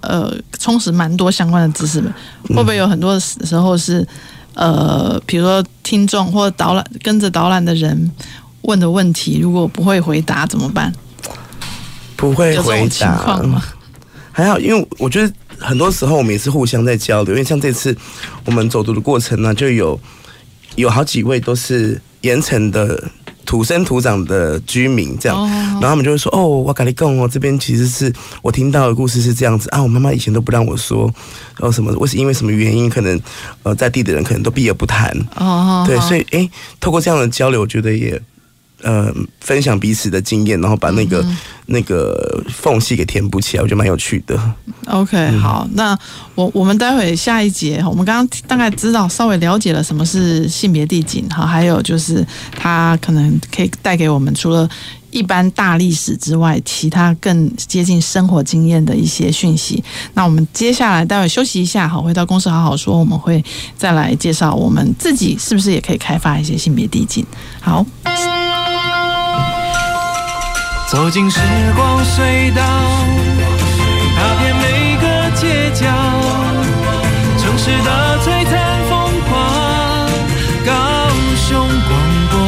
[0.00, 2.12] 呃，充实蛮多相关的知识的，
[2.48, 4.06] 会不会有很多时候是，
[4.54, 8.10] 呃，比如说听众或导览跟着导览的人
[8.62, 10.92] 问的问题，如果不会回答怎么办？
[12.16, 13.62] 不会回答吗？
[14.32, 17.96] 还好，因为我觉得很多时候我们也是互相在交流，因为像这次
[18.44, 19.98] 我们走读的过程呢，就有
[20.76, 23.10] 有好几位都是盐城的。
[23.46, 31.04] 土生土长的居民这样，然后他们就会说：“哦，我跟你讲哦，这边其实是我听到的故事是这样子啊，我妈妈以前都不让我说，
[31.56, 33.18] 然后什么，我是因为什么原因，可能
[33.62, 35.10] 呃在地的人可能都避而不谈。
[35.36, 38.20] 哦，对，所以诶，透过这样的交流，我觉得也。”
[38.82, 39.10] 呃，
[39.40, 41.36] 分享彼此的经验，然后把那个、嗯、
[41.66, 44.38] 那个缝隙给填补起来，我觉得蛮有趣的。
[44.86, 45.98] OK，、嗯、好，那
[46.34, 54.68] 我我们待会下一节，我们刚刚大概知道稍微了解了什么是性别地景，哈，还有就是它可能可以带给我们除了
[55.10, 59.82] 一般大历史之外，其他更接近生活经验的一些讯息。
[60.12, 63.42] 那我们接下来待会休息一下，好，回到公司好好说，我们会
[63.78, 67.24] 再来介绍我们自己是不是也可以开发一些性别递进。
[67.58, 67.84] 好。
[70.88, 71.40] 走进时
[71.74, 72.62] 光隧道，
[74.16, 75.84] 踏遍每个街角，
[77.36, 78.54] 城市的璀璨
[78.88, 79.36] 风光，
[80.64, 80.70] 高
[81.36, 81.90] 雄广
[82.30, 82.38] 播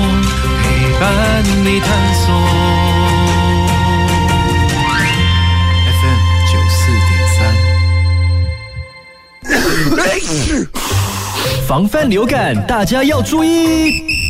[0.62, 0.64] 陪
[1.01, 1.03] 伴
[1.64, 2.27] 你探索。
[6.01, 6.20] FM
[6.53, 7.11] 九四点
[10.55, 10.66] 三，
[11.66, 14.27] 防范流感，大家要注意。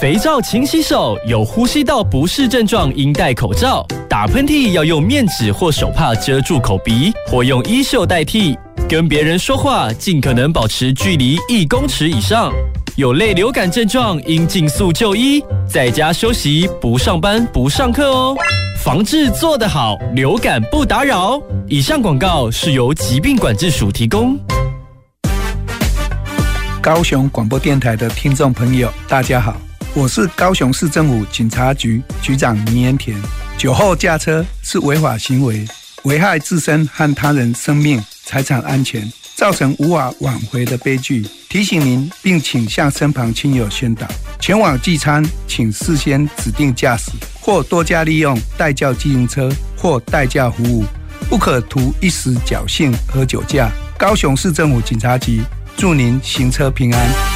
[0.00, 3.86] 肥皂勤洗手，有呼吸道不适症状应戴口罩。
[4.08, 8.56] 打喷嚏要用面纸或手帕遮住口鼻，或用衣袖代替。
[8.88, 12.52] 跟别人说话尽可能保持距离一公尺以上。
[12.96, 18.36] 有类流感症状应尽速就医，在家休息，不上班不上课哦。
[18.82, 21.40] 防治做得好，流感不打扰。
[21.66, 24.38] 以上广告是由疾病管制署提供。
[26.84, 29.56] 高雄广播电台的听众朋友，大家好。
[29.94, 33.18] 我是高雄市政府警察局局长倪延田。
[33.56, 35.66] 酒后驾车是违法行为，
[36.02, 39.10] 危害自身和他人生命财产安全。
[39.34, 41.26] 造成无法挽回的悲剧。
[41.48, 44.06] 提醒您，并请向身旁亲友宣导。
[44.38, 50.84] 前往聚餐，请事先指定驾驶，或多加利用代叫自行车或代驾服务，
[51.30, 53.70] 不可图一时侥幸喝酒驾。
[53.96, 55.40] 高雄市政府警察局
[55.76, 57.33] 祝您行车平安。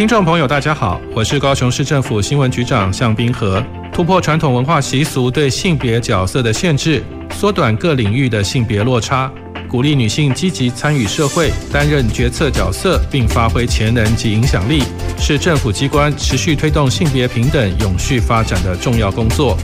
[0.00, 3.62] 听众朋友，大家好，我是高雄市政府新闻局长向滨和。
[3.92, 9.30] 突破传统文化习俗对性别角色的限制，缩短各领域的性别落差。
[9.68, 14.82] 鼓励女性积极参与社会，担任决策角色，并发挥潜能及影响力，
[15.18, 19.54] 是政府机关持续推动性别平等永续发展的重要工作。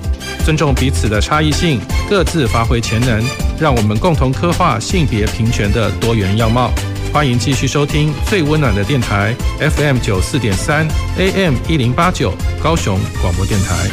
[0.44, 3.24] 尊重彼此的差异性，各自发挥潜能，
[3.58, 6.70] 让我们共同刻画性别平权的多元样貌。
[7.16, 13.88] 欢迎继续收听最温暖的电台 FM 九四点三 AM 一零八九高雄广播电台。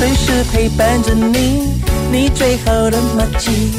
[0.00, 1.80] 随时陪伴着你。
[2.10, 3.70] 你最好的默契，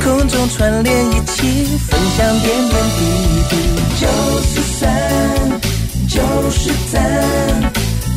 [0.00, 3.02] 空中串联一起，分享点点滴
[3.50, 3.56] 滴。
[4.00, 4.06] 九
[4.42, 5.60] 四三，
[6.08, 6.22] 九
[6.52, 7.72] 四三，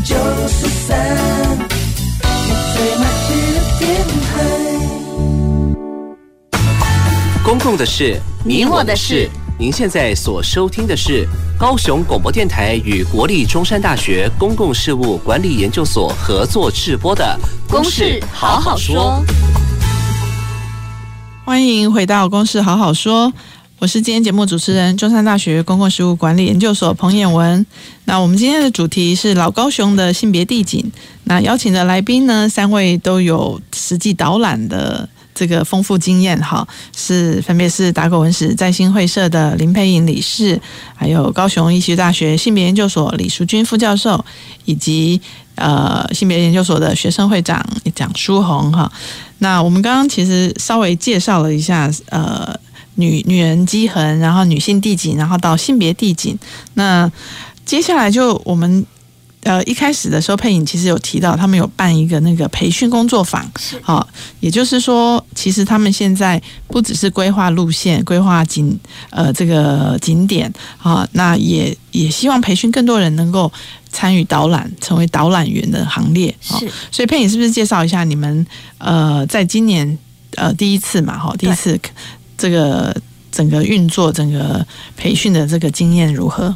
[0.05, 0.15] 九
[0.47, 1.48] 四三，
[7.49, 9.27] 公共的事，你我的事。
[9.57, 17.35] 您现在所收听的是高雄广播电台与国立中山大学公共事务管理研究所合作制播的
[17.71, 19.25] 《公事好好说》。
[21.43, 23.27] 欢迎回到《公事好好说》，
[23.79, 27.65] 我是今天节目主持人，中山大学公共事务管理研究所彭彦文。
[28.05, 30.91] 那我们今天的主题是老高雄的性别地景。
[31.23, 40.59] 那邀请的来宾呢，三位都有实际导览的这个丰富经验，哈，是分别是打狗文史再兴会社的林佩颖理事，
[40.93, 44.25] 还有高雄医学大学性别研究所李淑君副教授，
[44.65, 45.21] 以及
[45.55, 48.91] 呃性别研究所的学生会长蒋书红，哈。
[49.37, 52.53] 那我们刚刚其实稍微介绍了一下，呃，
[52.95, 56.37] 女女人肌痕，然后女性地景，然后到性别地景。
[56.73, 57.09] 那
[57.63, 58.85] 接下来就我们
[59.43, 63.49] 呃一开始的时候，佩影其实有提到，他们有办一个那个培训工作坊，
[63.81, 64.07] 好，
[64.39, 73.51] 也就是说，其实他们现在不只是规划路线、规划景呃这个景点啊，那也也希望培训更多人能够。
[73.91, 76.33] 参与导览，成为导览员的行列。
[76.39, 78.45] 是，所以佩影是不是介绍一下你们
[78.77, 79.97] 呃，在今年
[80.35, 81.75] 呃第一次嘛，哈，第一次
[82.37, 82.95] 这个
[83.31, 84.63] 整个运作、整个
[84.95, 86.55] 培训的这个经验如何？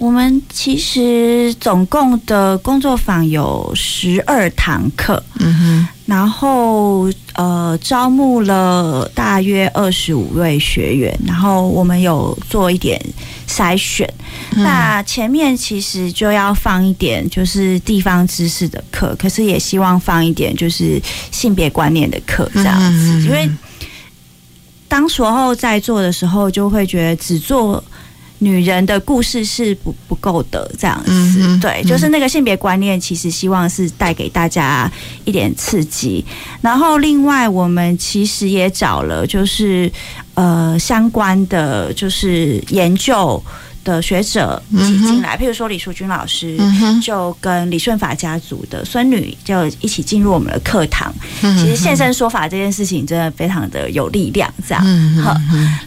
[0.00, 12.98] 我们其实总共的工作坊有十二堂课，嗯哼，然后呃招募了大约二十五位学员，然后我们有做一点
[13.46, 14.10] 筛选。
[14.56, 20.98] 嗯、那前面其实就要放一点就是地方知识的课，可是也希望放一点就是
[21.30, 23.46] 性别观念的课这样子，嗯、因为
[24.88, 27.84] 当时候在做的时候就会觉得只做。
[28.40, 34.90] 女人的故事是不不够的，这样子，嗯、对，就是那个性别观念，其实希望是带给大家
[35.24, 36.24] 一点刺激。
[36.60, 39.92] 然后，另外我们其实也找了，就是
[40.34, 43.42] 呃相关的，就是研究。
[43.84, 46.58] 的学者一起进来，譬如说李淑君老师
[47.02, 51.12] 就跟李顺法家族的孙女就一起进入我们的课堂。
[51.40, 54.84] 其实现身说法这件事情真的非常的有力量，这样。
[55.22, 55.34] 好，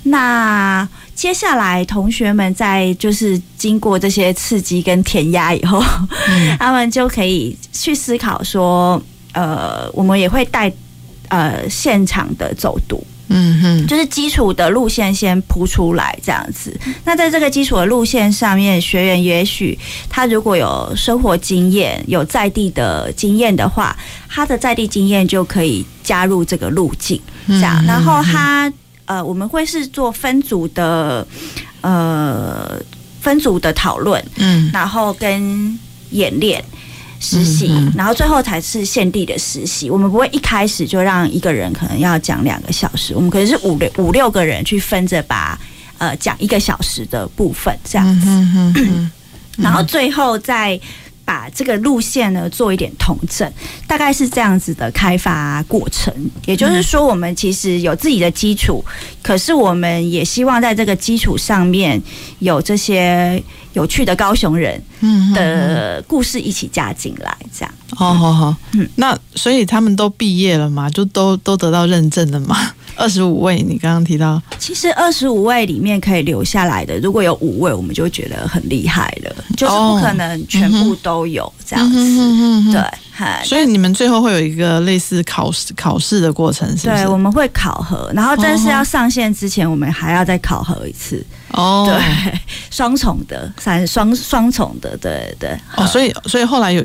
[0.03, 5.83] 那接下来同学们在就是经过这些刺激跟填鸭以后，
[6.59, 9.01] 他们就可以去思考说，
[9.33, 10.71] 呃，我们也会带
[11.29, 13.05] 呃现场的走读。
[13.35, 16.79] 嗯哼，就是基础的路线先铺出来这样子。
[17.03, 23.97] 那在这个基础的路线上面，学员也许他如果有生活经验、有在地的经验的话，
[24.29, 27.83] 他的在地经验就可以加入这个路径，这样。
[27.85, 28.71] 然后他
[29.05, 31.25] 呃，我们会是做分组的
[31.81, 32.79] 呃
[33.19, 35.77] 分组的讨论，嗯，然后跟
[36.11, 36.63] 演练。
[37.23, 39.89] 实习，然后最后才是现地的实习。
[39.89, 45.57] 我们不会一开始就让一个人可能要讲两个小时，我们可能是五六五六个人去分着把
[45.97, 48.27] 呃讲一个小时的部分这样子，
[49.57, 50.79] 然后最后再
[51.25, 53.51] 把这个路线呢做一点统整，
[53.87, 56.13] 大概是这样子的开发过程。
[56.45, 58.83] 也就是说，我们其实有自己的基础，
[59.21, 62.01] 可是我们也希望在这个基础上面
[62.39, 63.43] 有这些。
[63.73, 64.79] 有趣的高雄人
[65.33, 67.73] 的故事一起加进来，这样。
[67.89, 70.87] 好好好，嗯，那所以他们都毕业了嘛？
[70.91, 72.55] 就都都得到认证了吗？
[72.95, 82.81] 二十五位，你刚刚提到，其实二十五位里面可以留下来的，如果有五位，我们就觉得很厉害了，就是不可能全部都有这样子，对。
[83.45, 87.03] 所以你们最后会有一个类似考试考试的过程，是不是？
[87.03, 91.23] 对，我们会考核，然后但是要上线之前，我们还要再考核一次。
[91.49, 92.39] 哦，对，
[92.71, 95.55] 双重的，三双双重的，对对。
[95.77, 96.83] 哦，所以所以后来有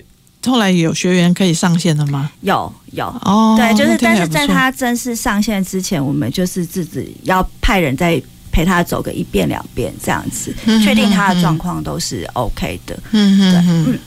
[0.49, 2.31] 后来有学员可以上线了吗？
[2.41, 8.21] 有有哦，对，就是但是在他正式上线之前，我们就是自己要派人在。
[8.51, 12.99] 陪他走个一遍两遍这样子，确定他的状况都是 OK 的。
[13.13, 13.99] 嗯嗯嗯。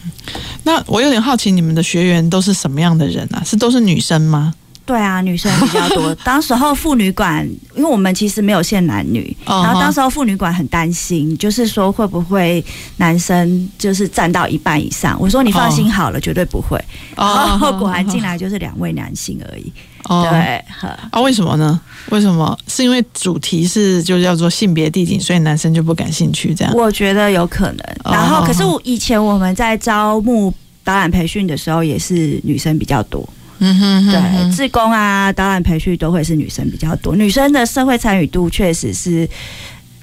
[0.63, 3.41] 那我有点好奇，你们的学员都是什么样的人啊？
[3.45, 4.53] 是都是女生吗？
[4.91, 6.13] 对啊，女生比较多。
[6.21, 12.61] 当时候妇女馆，因为我们其实没有限男女，然后当时候妇女馆很担心，就是说会不会
[12.97, 15.17] 男生就是占到一半以上。
[15.17, 16.77] 我说你放心好了，绝对不会。
[17.15, 19.71] 然后果然进来就是两位男性而已。
[20.09, 20.61] 哦，对，
[21.09, 21.79] 啊，为什么呢？
[22.09, 22.59] 为什么？
[22.67, 26.73] 是因为主题是就叫做性别地景，所以男生就不感兴趣这样？
[26.75, 27.85] 我觉得有可能。
[28.03, 33.25] 然后，可是我以前我们在招募导览培训的时候，也是女生比较多。
[33.63, 37.15] 嗯哼，哼，哼，对，志工啊，导览培训都会是女生比较多。
[37.15, 39.29] 女生的社会参与度确实是，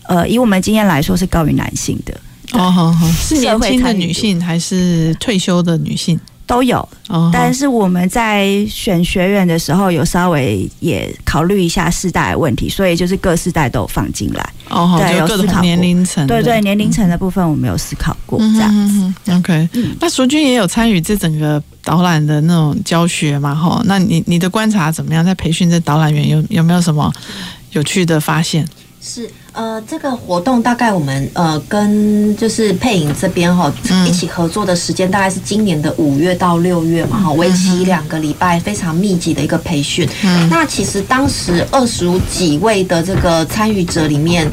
[0.05, 2.19] 呃，以我们经验来说是高于男性的。
[2.53, 6.19] 哦，好好，是年轻的女性还是退休的女性？
[6.49, 6.89] 都有，
[7.31, 14.53] 但是我们在选学员的时候，有稍微也考虑一下世代的问题，所以就是各世代都有放进来。
[14.71, 19.33] 哦，对，有思考年龄层，对对，年龄层的部分我们有思考过这样子。
[19.35, 19.69] OK，
[20.01, 23.55] 那淑君也有参与这整个导览的那种教学嘛？
[23.55, 25.23] 哈，那你你的观察怎么样？
[25.23, 27.13] 在培训这导览员有有没有什么
[27.73, 28.67] 有趣的发现？
[29.03, 29.31] 是。
[29.59, 33.73] 呃，这个活动大概我们呃跟就是配影这边哈
[34.07, 40.09] 一起合作的时间大概是今年的五月到六月嘛哈，为期两个礼拜，非常密集的一个培训。
[40.23, 44.49] 嗯，那其实当时二十几位的这个参与者里面，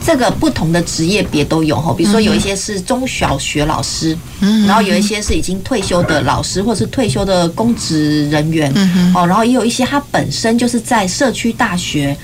[0.00, 12.16] 这个不同的职业别都有哈，比如说有一些是中小学老师，嗯，然后有一些是已经退休的老师或者是退休的公职人员，嗯，哦，然后也有一些他本身就是在社区大学。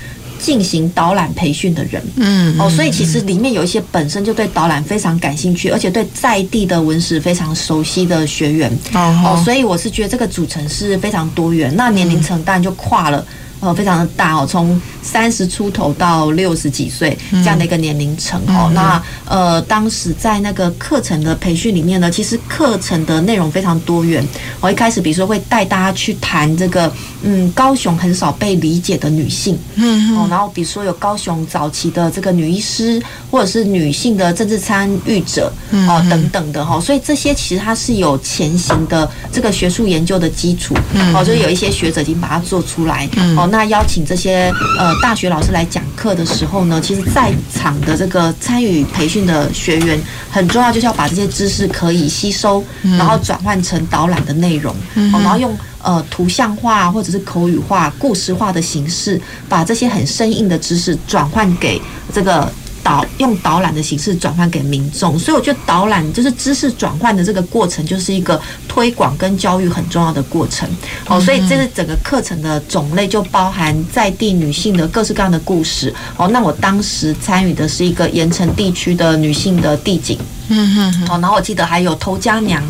[0.43, 13.25] 进行导览培训的人，嗯，哦，所以其实里面有一些本身就对导览非常感兴趣，而且对在地的文史非常熟悉的学员，哦，所以我是觉得这个组成是非常多元，那年龄层当然就跨了。
[13.63, 18.67] 呃，非常的大哦，从三十出头到六十几岁这样的一个年龄层哦。
[18.67, 24.27] 嗯、那呃，当时在那个课程的培训里面呢，其实课程的内容非常多元。
[24.61, 26.93] 我一开始比如说会带大家去谈这个，
[27.23, 33.01] 嗯，高雄很少被理解的女性，嗯，哦，然后比如说有高雄早期的这个女医师，
[33.31, 36.81] 或者是女性的政治参与者，哦，等等的哈。
[36.81, 40.75] 所以这些其实它是有前行的这个学术研究的基础，
[41.15, 43.52] 哦，就是有一些学者已经把它做出来，哦。
[43.53, 50.01] 那邀请这些呃大学老师来讲课的时候呢，其实在场的这个参与培训的学员
[50.31, 52.65] 很重要，就是要把这些知识可以吸收，
[52.97, 61.79] 然后转换成导览的内容，然后用呃图像化或者是口语化、故事化的形式，把这些很生硬的知识转换给
[62.11, 62.51] 这个。
[62.83, 70.69] 导用导览的形式转换给民众，所以我觉得导览就是知识转换的这个过程，就是一个推广跟教育很重要的过程。
[71.07, 75.95] 哦，所以这是整个课程的种类就包含在地女性的各式各样的故事。
[76.17, 80.19] 哦，那我当时参与的是一个盐城地区的女性的地景。
[80.49, 81.05] 嗯哼。
[81.09, 82.63] 哦，然后我记得还有头家娘。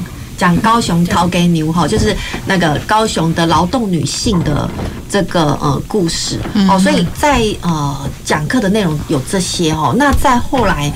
[0.43, 2.17] 讲高雄头家娘哈，就是
[2.47, 4.69] 那个高雄的劳动女性的
[5.09, 6.37] 这个呃故事
[6.69, 9.95] 哦，所以在呃讲课的内容有这些哈。
[9.97, 10.93] 那在后来，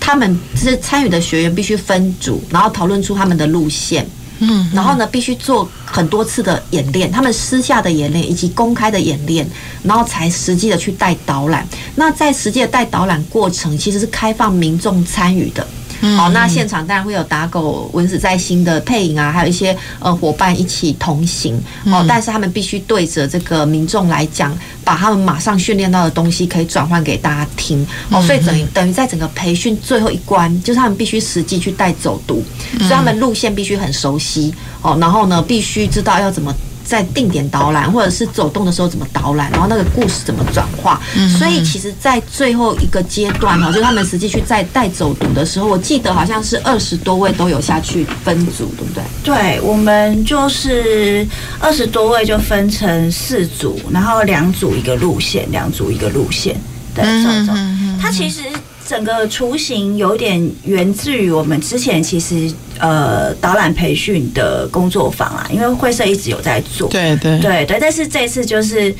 [0.00, 4.04] 他们就是参与的学员必须分组，然后讨论出他们的路线，
[4.40, 9.48] 嗯，然后呢必须做很多次的演练，他们私下的演练以及公开的演练，
[9.84, 11.64] 然后才实际的去带导览。
[11.94, 15.64] 那在实际的带导览过程，其实是开放民众参与的。
[16.16, 22.04] 好，那现场当然会有打狗文子在心的配音啊，还有一些呃伙伴一起同行哦。
[22.08, 28.20] 但是他们必须对着这个民众来讲，把他们马上训练到的东西可以转换给大家听哦。
[28.22, 32.42] 所以等于等于在整个培训最后一关，就是他们必须实际去带走读，
[32.78, 34.98] 所以他们路线必须很熟悉哦。
[35.00, 36.52] 然后呢，必须知道要怎么。
[36.84, 41.00] 在定点导览，或者是走动的时候怎么导览，然后那个故事怎么转化。
[41.16, 49.02] 嗯、所以其实，在最后一个阶段哈，就他们实际去在带走读的时候，我记得好像是二十多位都有下去分组，对不对？
[49.22, 51.26] 对，我们就是
[51.58, 56.56] 二十多位就分成四组，然后两组一个路线，两组一个路线。
[56.94, 57.58] 对，走走。
[58.00, 58.42] 它其实。
[58.84, 68.94] 整个雏形有点源自于我们之前其实呃导览培训的工作坊啊，因为会社一直有在做，对对对对，但是这次就是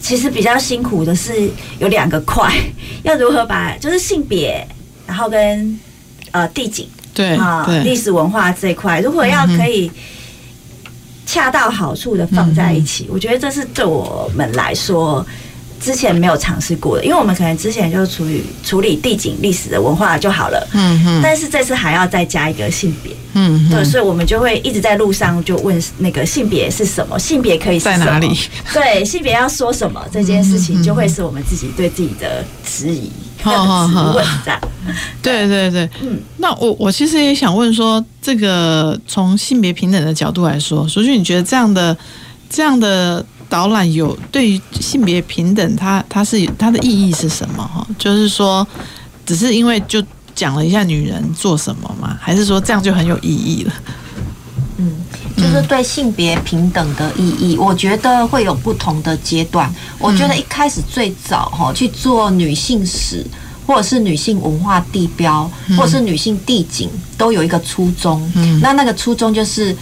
[0.00, 2.50] 其实比较辛苦的是有两个块，
[3.02, 4.66] 要如何把就是性别，
[5.06, 5.78] 然后跟
[6.30, 9.90] 呃地景对啊历史文化这一块，如果要可以
[11.26, 13.06] 恰到好处的放在一起。
[13.10, 15.24] 我觉得这是对我们来说。
[15.80, 28.28] 之前没有尝试过的，因为我们可能之前就处理处理地景历史的文化就好了，嗯嗯，但是这次还要再加一个性别，嗯，对，所以我们就会一直在路上就问那个性别是什么，性别可以在哪里？
[28.74, 33.48] 对，性别要说什么这件事情，就会是我们自己对自己的质疑、质
[34.14, 34.60] 问在。
[35.22, 35.70] 对对。
[35.70, 41.96] 对，嗯，那我我其实也想问说，这个从性别平等的角度来说，淑君，你觉得这样的
[42.50, 43.24] 这样的？
[43.50, 47.62] 导览有对于性别平等它，它它是它的意义是什么？
[47.62, 48.66] 哈，就是说，
[49.26, 50.02] 只是因为就
[50.34, 52.16] 讲了一下女人做什么吗？
[52.22, 53.72] 还是说这样就很有意义了？
[54.78, 55.04] 嗯，
[55.36, 59.70] 就是对性别平等的意义，我觉得会有不同的阶段。
[59.98, 63.26] 我觉得一开始最早哈去做女性史，
[63.66, 66.88] 或者是女性文化地标，或者是女性地景，
[67.18, 68.30] 都有一个初衷。
[68.36, 69.76] 嗯，那那个初衷就是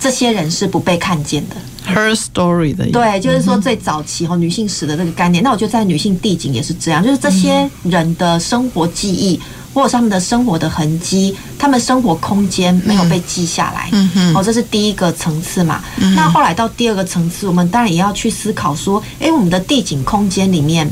[0.00, 1.56] 这些人是不被看见的。
[1.94, 5.42] Her story 的对，就是说最早期哈女性史的这个概念。
[5.42, 9.40] 那我觉得在女性地景也是这样，就是这些人的生活记忆，
[9.72, 13.90] 或者是他们的生活的痕迹，他们生活空间没有被记下来。
[14.34, 15.82] 哦，这是第一个层次嘛。
[16.14, 20.88] 那后来到第二个层次，我们当然也要去思考说，诶，我们的地景空间里面，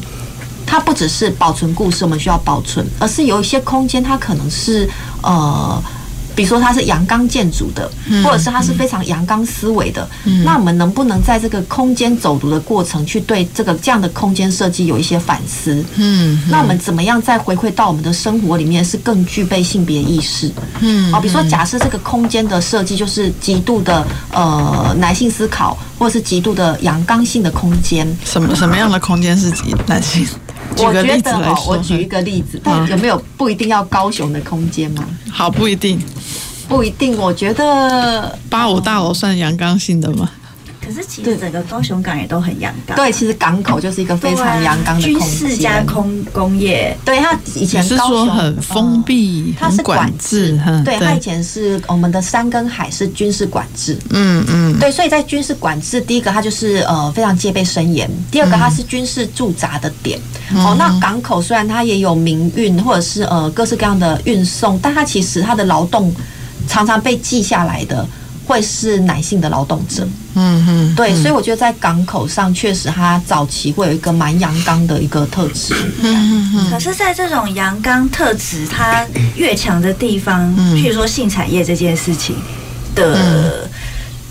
[0.64, 4.88] 它不只是保存故事，我们需要保存，而是有一些空间，它可能是
[5.22, 5.82] 呃。
[6.36, 7.90] 比如说它是阳刚建筑的，
[8.22, 10.06] 或者是它是非常阳刚思维的，
[10.44, 15.82] 那我们能不能在这个空间走读的过程，去对这个这样的空间设计有一些反思？
[15.96, 20.52] 嗯，那我们怎么样再回馈到我们的生活里面，是更具备性别意识？
[20.80, 30.26] 嗯，啊，比如说假设这个空间的设计就是极度的呃男性思考，或者是极度的阳刚性的空间，什么什么样的空间是极男性？
[30.78, 35.04] 我觉得哦，我举一个例子，但有没有不一定要高雄的空间吗？
[35.30, 35.98] 好，不一定，
[36.68, 37.16] 不一定。
[37.16, 40.30] 我觉得八五大楼算阳刚性的吗？
[40.86, 42.96] 可是其实整个高雄港也都很阳刚。
[42.96, 45.20] 对，其实港口就是一个非常阳刚的空间。
[45.20, 50.56] 军事加工工业，对它以前是说很封闭，它是管制。
[50.84, 53.98] 对，它以前是我们的山跟海是军事管制。
[54.10, 54.78] 嗯嗯。
[54.78, 60.20] 对，所以在军事管制，第一个它就是呃非常戒备森严，第二个它是军事驻扎的点。
[60.54, 66.14] 哦，那港口虽然它也有民运或者是呃各式各样的运送，但它其实它的劳动
[66.68, 68.06] 常常被记下来的。
[68.46, 75.74] 会是男性的劳动者，嗯嗯，对，所以我觉得在港口上确实，它早期会有一个蛮阳刚的一个特质。
[76.00, 82.36] 嗯嗯，可是，在这种阳刚特质它越强的地方，譬如说性产业这件事情
[82.94, 83.68] 的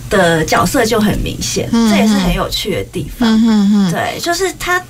[0.09, 3.29] 的角色就很明显，这也是很有趣的地方。
[3.29, 4.81] 嗯嗯，对，就是他。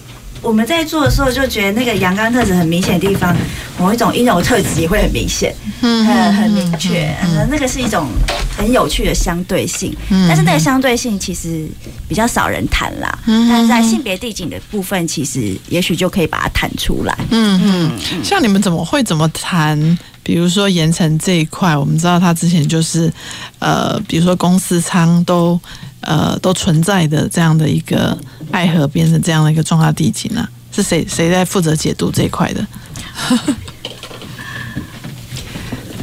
[0.45, 3.35] 我们在做的时候就觉得那个阳刚特质很明显的地方，
[3.79, 7.11] 某一种阴柔特质也会很明显，嗯，很明确。
[7.49, 8.07] 那个是一种
[8.55, 11.67] 很有趣的相对性，嗯但是那个相对性其实
[12.07, 13.19] 比较少人谈啦。
[13.25, 17.17] 嗯但是在性别地景的部分，其实也许就可以把它谈出来。
[17.31, 19.97] 嗯嗯，像你们怎么会怎么谈？
[20.21, 23.11] 比如说盐城这一块，我们知道他之前就是
[23.59, 25.59] 呃，比如说公司仓都。
[26.05, 28.17] 呃，都存在的这样的一个
[28.51, 32.65] 爱河边的这样的一个重大地景呢、啊，是谁谁在负责解读这一块的？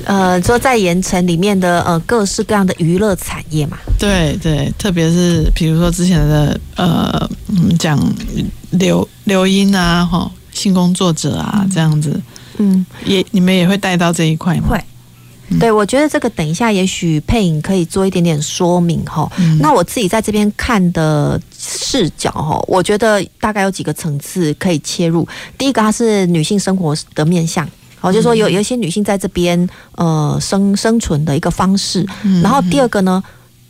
[0.04, 7.30] 呃，说在盐城里面的呃各式各样的娱乐产业嘛，对对，特别是比如说之前的呃，
[7.78, 7.96] 讲
[8.70, 12.20] 刘刘英啊，哈，性工作者啊这样子，
[12.58, 14.70] 嗯，也你们也会带到这一块吗？
[14.70, 14.84] 会。
[15.58, 19.30] 对，我觉得这个等一下，也许配影可以做一点点说明哈。
[19.38, 25.26] 嗯、那我自己在这边看的视角哈，我觉得大概有几个层次可以切入。
[25.56, 27.68] 第一个，它是女性生活的面向，
[28.00, 32.06] 我，就是说有有一些女性在这边呃生生存的一个方式。
[32.42, 33.22] 然后第二个呢，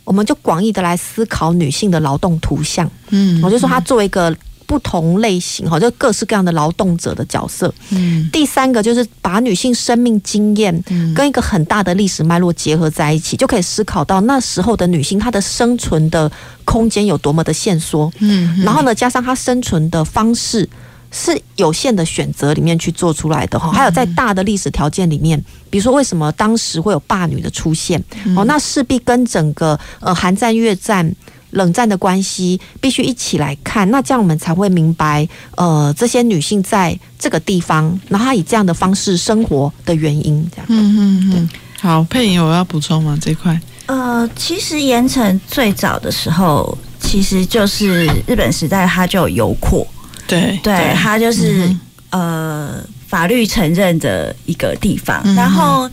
[0.03, 2.89] 我们就广义的来思考女性的劳动图像。
[3.09, 4.35] 嗯，我就说它作为一个。
[4.65, 7.73] 不同类型哈，就各式各样的劳动者的角色。
[7.89, 10.83] 嗯，第三个就是把女性生命经验
[11.15, 16.31] 跟一个很大的历史脉络结合在一起，就可以思考到那时候的女性她的生存的
[16.65, 18.11] 空间有多么的限缩。
[18.19, 20.67] 嗯，然后呢，加上她生存的方式
[21.11, 23.71] 是有限的选择里面去做出来的哈。
[23.71, 25.37] 还有在大的历史条件里面，
[25.69, 28.03] 比如说为什么当时会有霸女的出现？
[28.35, 31.13] 哦，那势必跟整个呃韩战、越战。
[31.53, 40.45] 冷战的关系必须一起来看，那这样我们才会明白，呃，这些女性在这个地方，然后她以这样的方式生活的原因。
[40.51, 41.49] 这样，嗯嗯嗯。
[41.79, 43.17] 好，佩颖有要补充吗？
[43.21, 43.59] 这块？
[43.87, 49.85] 呃，其实盐城最早的时候，其实就是日本时代，它就有油库。
[50.25, 51.67] 对对，它就是、
[52.11, 55.21] 嗯、呃法律承认的一个地方。
[55.25, 55.89] 嗯、然后，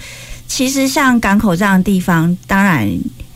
[0.47, 2.89] 其实像港口这样的地方，当然。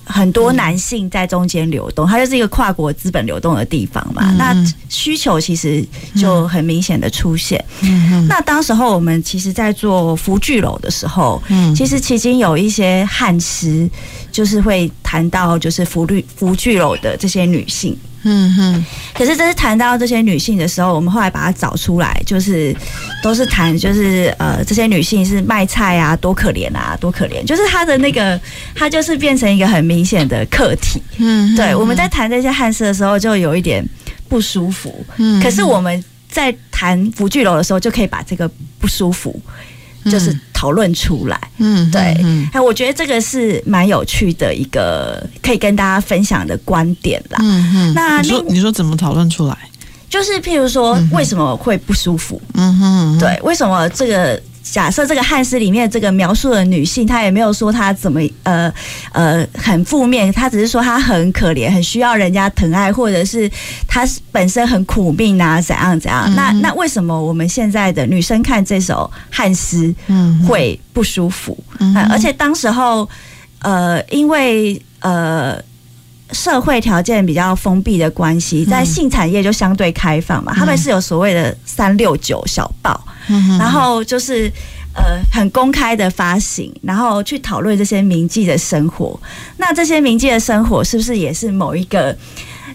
[0.04, 4.22] 很多男性在中间流动，它就是一个跨国资本流动的地方嘛。
[4.30, 5.84] 嗯、那需求其实
[6.16, 7.62] 就很明显的出现。
[7.80, 13.88] 嗯、那当时候我们其实，在做福聚楼的时候，嗯、其实迄今有一些汉诗，
[14.30, 17.96] 就是会谈到就是福律福聚楼的这些女性。
[18.24, 22.74] 嗯哼，可是这是谈到这些女性的时候，我们后来把它找出来，就是
[23.22, 28.40] 都是谈，就是呃，这些女性是卖菜啊，多可怜啊，多可怜，就是她的那个，
[28.74, 31.02] 她就是变成一个很明显的客体。
[31.18, 33.86] 嗯，对，我们在谈这些汉诗的时候，就有一点
[34.28, 35.04] 不舒服。
[35.18, 39.38] 嗯，可是我们在谈福聚楼的时候，就可以把这个不舒服。
[40.10, 47.38] 就是讨论出来，嗯，对，哎、嗯，我觉得这个是蛮有趣的一个可以跟大家分享的观点啦。
[47.40, 49.56] 嗯嗯，那你说你说怎么讨论出来？
[50.08, 52.40] 就是譬如说，为什么会不舒服？
[52.54, 54.40] 嗯哼，对，为什么这个？
[54.64, 58.72] 假设这个汉诗里面这个描述的女性，她也没有说她怎么呃
[59.12, 63.48] 呃很负面，她只是说她很可怜，很需要人家疼爱，或者是
[63.86, 66.24] 她本身很苦命啊，怎样怎样？
[66.28, 69.94] 嗯、那那为什么我们现在的女生看这首汉诗
[70.48, 71.56] 会不舒服？
[71.78, 73.06] 嗯、而且当时候
[73.60, 75.56] 呃，因为呃
[76.32, 82.98] 社会条件比较封闭的关系，在性产业就相对开放嘛，他们是有所谓的三六九小报。
[83.58, 84.50] 然后就是
[84.94, 89.18] 呃很公开的发行，然后去讨论这些名妓的生活。
[89.56, 92.16] 那这些名妓的生活是不是也是某一个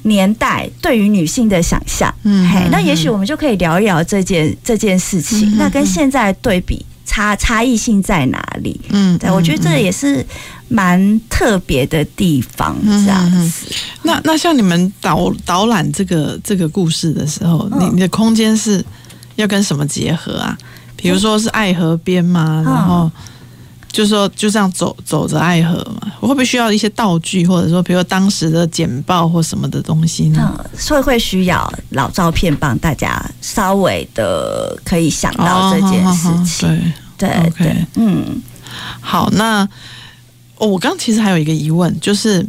[0.04, 2.14] 年代对于女性的想象？
[2.24, 5.58] 嗯，嘿，那也许我们就可以聊一聊这件这件事情。
[5.58, 8.80] 那跟现在对比差差异性在哪里？
[8.90, 10.26] 嗯，对，我觉得这也是
[10.68, 12.78] 蛮特别的地方。
[12.86, 13.68] 这样子。
[14.04, 18.84] 那那像你们导导览这个这个故事的时候，你你的空间是？
[19.42, 20.58] 要跟什么结合啊？
[20.96, 23.10] 比如说是爱河边嘛，然后
[23.92, 30.54] 就说就这样走走着爱河嘛，我会不会需要一些道具，或者说比如说当时的简报或什么的东西呢？
[30.58, 36.70] 嗯，所以会需要老照片帮大家稍微的可以想到这件事情。
[36.70, 36.82] 哦、
[37.18, 38.42] 对对对，嗯，
[39.00, 39.68] 好，那
[40.58, 42.46] 我刚其实还有一个疑问，就是。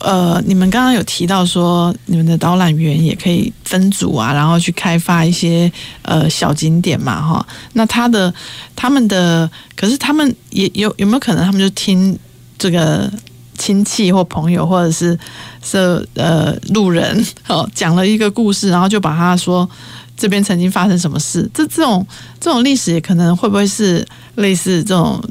[0.00, 5.70] 呃，你们刚刚有提到说，你们的导览员也可以分组啊，然后去开发一些
[6.02, 7.46] 呃小景点嘛，哈。
[7.74, 8.32] 那他的
[8.74, 12.18] 他们的，可是他们也有有没有可能，他们就听
[12.58, 13.12] 这个
[13.58, 15.18] 亲戚或朋友或者是
[15.62, 19.68] 是呃路人哦讲了一个故事，然后就把他说
[20.16, 21.48] 这边曾经发生什么事？
[21.52, 22.04] 这这种
[22.40, 24.06] 这种历史也可能会不会是
[24.36, 25.22] 类似这种？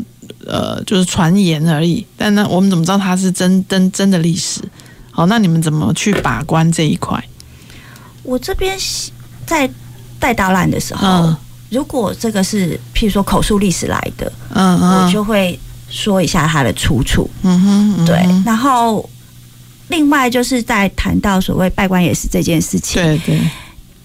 [0.48, 2.06] 呃，就是传言而已。
[2.16, 4.62] 但那我们怎么知道它是真真真的历史？
[5.12, 7.22] 好，那你们怎么去把关这一块？
[8.24, 8.78] 我这边
[9.46, 9.70] 在
[10.20, 11.38] 带导览的时候，嗯、
[11.70, 17.30] 如果这个是譬如说口述历史来的，嗯，嗯我就会说一下它的出处。
[17.44, 18.16] 嗯哼，嗯哼对。
[18.46, 19.10] 然后
[19.88, 23.40] 另外就是在谈到所谓拜官也是这件事情，对对。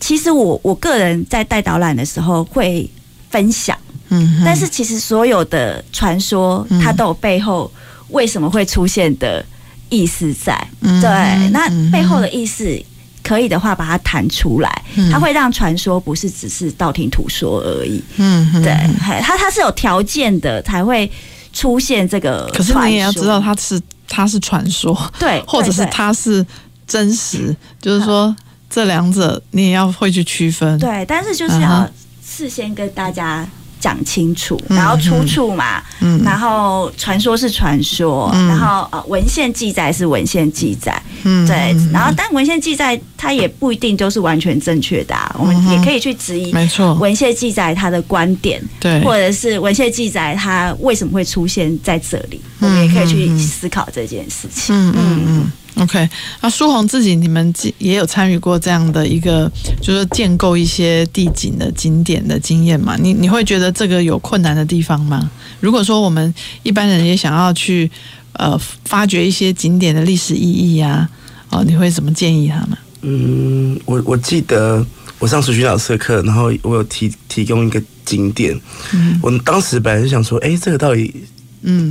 [0.00, 2.88] 其实我我个人在带导览的时候会
[3.30, 3.76] 分享。
[4.12, 7.72] 嗯，但是其实所有的传说，它都有背后
[8.08, 9.44] 为什么会出现的
[9.88, 10.54] 意思在。
[10.80, 12.78] 对，那背后的意思，
[13.22, 18.02] 可以的话把它谈出来，它会让传说不是只是道听途说而已。
[18.18, 18.76] 嗯，对，
[19.22, 21.10] 它它是有条件的才会
[21.54, 22.46] 出现这个。
[22.54, 26.44] 可是你也要知道，它是它是传说，对，或者是它是
[26.86, 28.36] 真实，就是说
[28.68, 30.78] 这两者你也要会去区分。
[30.78, 31.88] 对，但是就是要
[32.22, 33.48] 事先跟大家。
[33.82, 35.82] 讲清楚，然后出处嘛，
[36.24, 55.24] 然后传说是传说，嗯、然后呃文献记载是文献记载，嗯，对，然后但文献记载它也不一定就是完全正确的，啊，嗯、我们也可以去质疑，没错，文献记载它的观点，对，或者是文献记载它为什么会出现在这里，我们也可以去思考这件事情，嗯嗯。
[55.26, 55.52] 嗯。
[55.74, 56.06] 嗯 OK，
[56.42, 59.50] 那苏红自己，你们也有参与过这样的一个，
[59.80, 62.94] 就是建构一些地景的景点的经验嘛？
[63.00, 65.30] 你你会觉得这个有困难的地方吗？
[65.60, 67.90] 如果说我们一般人也想要去
[68.34, 71.08] 呃发掘一些景点的历史意义呀，
[71.48, 72.76] 哦，你会怎么建议他们？
[73.00, 74.84] 嗯，我我记得
[75.18, 78.54] 我上数学老师的课，然后我有提提供一个景点，
[78.92, 81.14] 嗯，我当时本来是想说，哎，这个到底，
[81.62, 81.90] 嗯。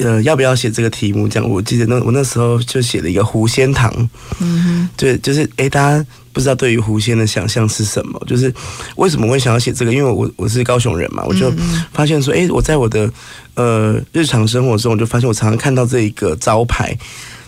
[0.00, 1.28] 呃，要不要写这个题目？
[1.28, 3.92] 这样，我记得那我那时候就写了一个狐仙堂。
[4.40, 8.18] 嗯哼，对，就是哎，大家不知道对于狐仙的想象是什么？
[8.26, 8.52] 就是
[8.96, 9.92] 为什么会想要写这个？
[9.92, 11.52] 因为我我是高雄人嘛，我就
[11.92, 13.12] 发现说，哎，我在我的
[13.54, 16.96] 呃日常生活中，我就发现我常常看到这一个招牌，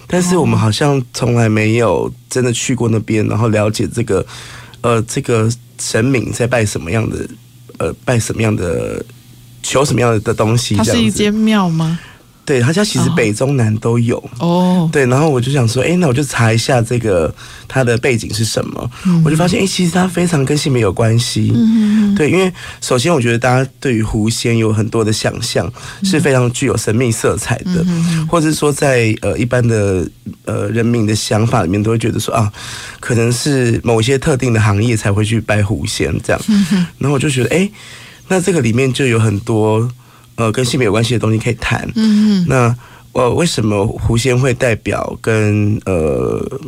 [0.06, 4.24] 但是我们好像从来没有真的去过那边，然后了解这个
[4.82, 5.50] 呃这个
[5.80, 7.26] 神明在拜什么样的
[7.78, 9.02] 呃拜什么样的
[9.62, 10.76] 求什么样的东西。
[10.76, 11.98] 它是一间庙吗？
[12.52, 14.22] 对他家其实北中南都有。
[14.38, 17.34] 哦，对，然后我就想说，哎，那我就查一下这个
[17.66, 25.72] 他的背景是什么，嗯、我就发现，哎，其实他非常跟性别有关系，嗯，对，因为首先我觉得大家对于狐仙有很多的想象，
[26.04, 30.06] 是非常具有神秘色彩的，嗯、或者是说在呃一般的
[30.44, 32.52] 呃人民的想法里面，都会觉得说啊，
[33.00, 37.70] 可能是某些特定的行业才会去拜狐仙这样，嗯、然后我就觉得，哎，
[38.28, 39.90] 那这个里面就有很多。
[40.42, 41.88] 呃，跟性别有关系的东西可以谈。
[41.94, 42.74] 嗯，那
[43.12, 46.60] 呃，为什么狐仙会代表跟呃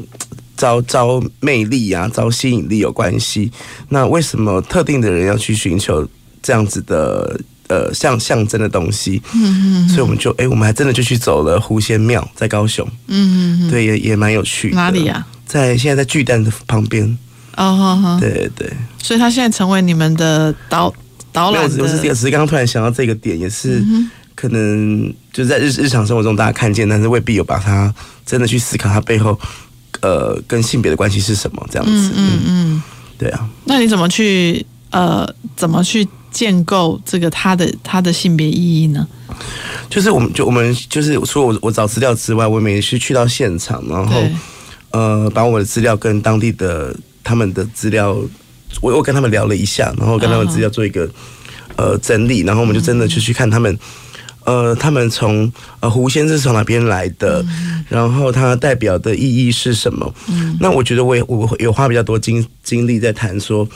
[0.57, 3.51] 招招魅力啊、招吸引力有关系？
[3.89, 6.07] 那为什么特定的人要去寻求
[6.41, 9.21] 这样子的呃象象征的东西？
[9.35, 12.87] 嗯嗯，所以我们就哎、欸，我们还真的就去走了狐仙庙，在高雄。
[13.09, 14.77] 嗯嗯，对，也也蛮有趣的。
[14.77, 15.27] 哪里呀、啊？
[15.47, 17.19] 在现在在巨蛋的旁边。
[17.57, 18.17] 哦。
[18.21, 18.71] 对对。
[19.03, 20.95] 所以他现在成为你们的导。
[21.35, 23.85] 导览的，我是，只是刚刚突然想到这个点，也是
[24.37, 27.93] 可能就是在日日常生活中大家看见，但是未必有把它
[28.25, 29.37] 真的去思考它背后，
[30.01, 31.93] 呃，跟性别的关系是什么这样子。
[31.93, 32.83] 嗯嗯，嗯，
[33.19, 33.49] 对啊。
[33.65, 39.05] 那你怎么去呃，怎么去建构这个它的它的性别意义呢？
[39.91, 44.23] 就是我们就我们就是除了我我找资料之外，我们也是去到现场，然后
[44.93, 48.17] 呃，把我的资料跟当地的他们的资料。
[48.81, 51.09] 我我跟他们聊了一下，然后跟他们资料做一个
[51.77, 53.79] 呃整理，然后我们就真的就去看他们，
[54.45, 55.51] 呃，他们从
[55.81, 57.45] 呃狐仙是从哪边来的，
[57.89, 60.15] 然后它代表的意义是什么？
[60.61, 63.67] 那我觉得我也我有花比较多精精力在谈说，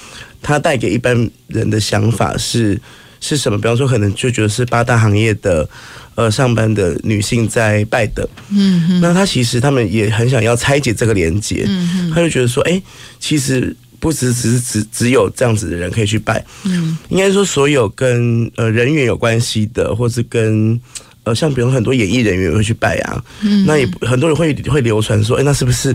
[0.42, 2.78] 它带给一般人的想法是
[3.20, 3.59] 是什么？
[3.59, 5.68] 比方说，可能就觉得是八大行业的
[6.14, 12.80] 呃上班的女性在拜的，嗯，那他其实他们也很想要拆解这个连接，嗯，他就觉得说，哎，
[13.18, 13.74] 其实。
[14.01, 20.80] 不只只是只只有这样子的人可以去拜，嗯，应该说所有跟呃人员有关系的，或是跟
[21.24, 25.94] 呃像比如很多演艺人员会去拜啊，嗯，那也很多人会会流传说，哎，那是不是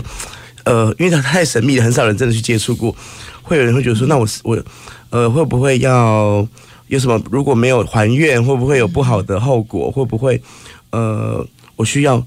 [0.64, 2.94] 呃，因为它太神秘了，很少人真的去接触过，
[3.42, 4.62] 会有人会觉得说，那我我
[5.10, 6.46] 呃会不会要
[6.88, 7.22] 有什么？
[7.30, 9.90] 如果没有还愿，会不会有不好的后果？
[9.90, 10.40] 会不会
[10.90, 11.46] 呃
[11.76, 12.24] 我需要？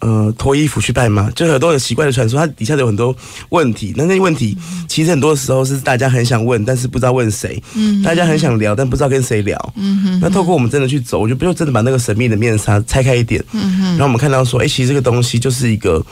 [0.00, 1.30] 呃，脱衣服去拜吗？
[1.34, 3.16] 就很多很奇怪的传说，它底下有很多
[3.48, 3.94] 问题。
[3.96, 4.56] 那那些问题
[4.86, 7.62] 其实很多时候是大家很想问，但是不知道问谁。
[7.74, 9.72] 嗯，大家很想聊，但不知道跟谁聊。
[9.76, 10.20] 嗯哼。
[10.20, 13.42] 那透过我们真的去走，我就不就真的把那个神秘的面纱拆开一点。
[13.52, 13.84] 嗯哼。
[13.90, 16.04] 然后我们看到说，哎、欸，其实这个东西就是一个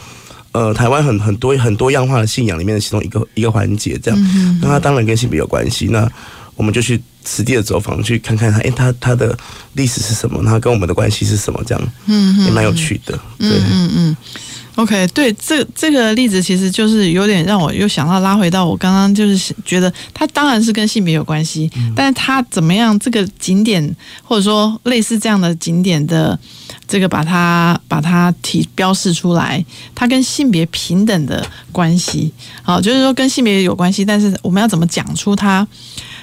[0.53, 4.19] 呃，台湾很很多很多样化的信仰里面的其中一个一个环节，这样。
[4.21, 4.59] 嗯。
[4.63, 5.87] 那它当然跟性别有关系。
[5.87, 6.11] 那
[6.55, 9.37] 我们就去实地的走访，去看看他，哎、欸，它它的
[9.75, 10.43] 历史是什么？
[10.45, 11.63] 他跟我们的关系是什么？
[11.65, 13.19] 这样，嗯，也蛮有趣的。
[13.39, 14.17] 对，嗯嗯
[14.77, 26.39] ，OK，对，这这个例子其实就是有点让我又想到拉回到我刚刚就是觉得他当然是跟性别有关系，嗯、但是他怎么样这个景点或者说类似这样的景点的
[26.87, 32.33] 这个把它把它提标示出来，它跟性别平等的关系，
[32.63, 35.67] 好，就是说跟性别有关系，但是我们要怎么讲出它？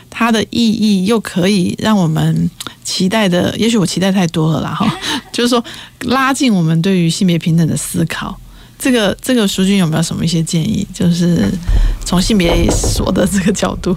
[0.10, 2.50] 它的意义又可以让我们
[2.84, 4.86] 期待的， 也许我期待太多了啦哈，
[5.32, 5.64] 就是说
[6.02, 8.38] 拉近我们对于性别平等的思考。
[8.78, 10.88] 这个这个淑君有没有什么一些建议？
[10.94, 11.52] 就是
[12.06, 13.94] 从性别说的这个角度，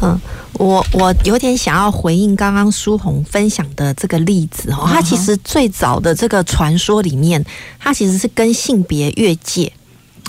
[0.00, 0.20] 嗯，
[0.54, 7.44] 我我有点想要回应刚刚苏红分享的这个例子哦，它其实最早的这个传说里面，
[7.78, 9.72] 它其实是跟性别越界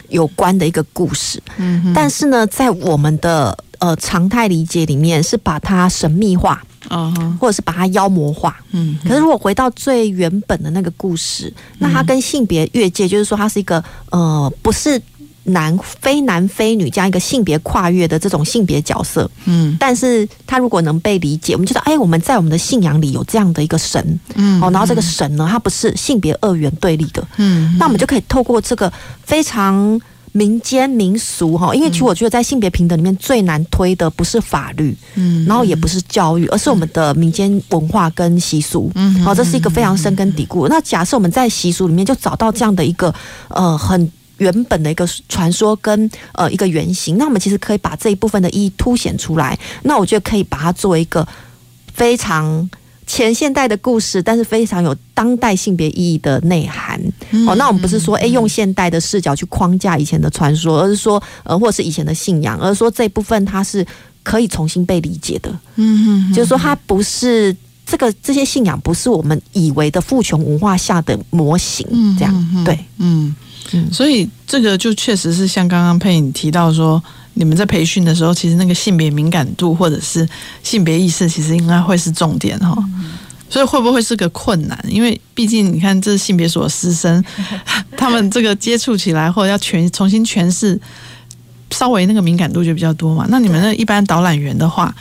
[0.10, 8.98] 有关的一个故事，嗯，但是呢，在我们的呃，常态理解里面是把它神秘化，嗯哼，或者是把它妖魔化，嗯。
[9.04, 15.02] 可是如果回到最原本的那个故事，那它跟性别越界，就是说它是一个呃，不是
[15.44, 19.76] 男非男非女这样一个性别跨越的这种性别角色，嗯。
[19.78, 24.62] 但是它如果能被理解，我们就说，哎，我们在我们的信仰里有这样的一个神，嗯。
[24.62, 27.76] 哦，然后这个神呢，它不是性别二元对立的，嗯。
[27.78, 28.90] 那我们就可以透过这个
[29.26, 30.00] 非常。
[30.34, 40.68] 民间民俗哈，因为其实我觉得在性别平等里面最难推的不是法律，嗯，然后也不是教育，而是我们的民间文化跟习俗，嗯，好，这是一个非常深根底固。
[40.68, 43.14] 那假设我们在习俗里面就找到这样的一个
[43.50, 49.58] 呃很原本的一个传说跟呃一个原型，那我们其实可以把这一部分的意义凸显出来。
[49.84, 51.28] 那我觉得可以把它作为一个
[51.94, 52.70] 非常。
[53.16, 57.00] 前现代的故事，但是非常有当代性别意义的内涵。
[57.30, 63.86] 嗯、哦，那我们不是说，哎，用现代的视角去框架以前的传说，而是说，呃，或者是以前的信仰，而是说这一部分它是
[64.24, 65.52] 可以重新被理解的。
[65.76, 67.56] 嗯嗯，就是说，它不是
[67.86, 71.86] 这个这些信仰不是我们以为的父权文化下的模型。
[71.92, 73.36] 嗯，这样对，嗯
[73.74, 77.00] 嗯，所以这个就确实是像刚刚佩影提到说。
[77.36, 80.28] 你们在培训的时候，其实那个性别敏感度或者是
[80.62, 82.78] 性别意识，其实应该会是重点哈。
[83.50, 84.84] 所以会不会是个困难？
[84.88, 87.24] 因为毕竟你看，这是性别所师生，
[87.96, 90.80] 他们这个接触起来或者要全重新诠释，
[91.70, 93.28] 稍微那个敏感度就比较多嘛。
[93.30, 94.94] 那你们那一般导览员的话，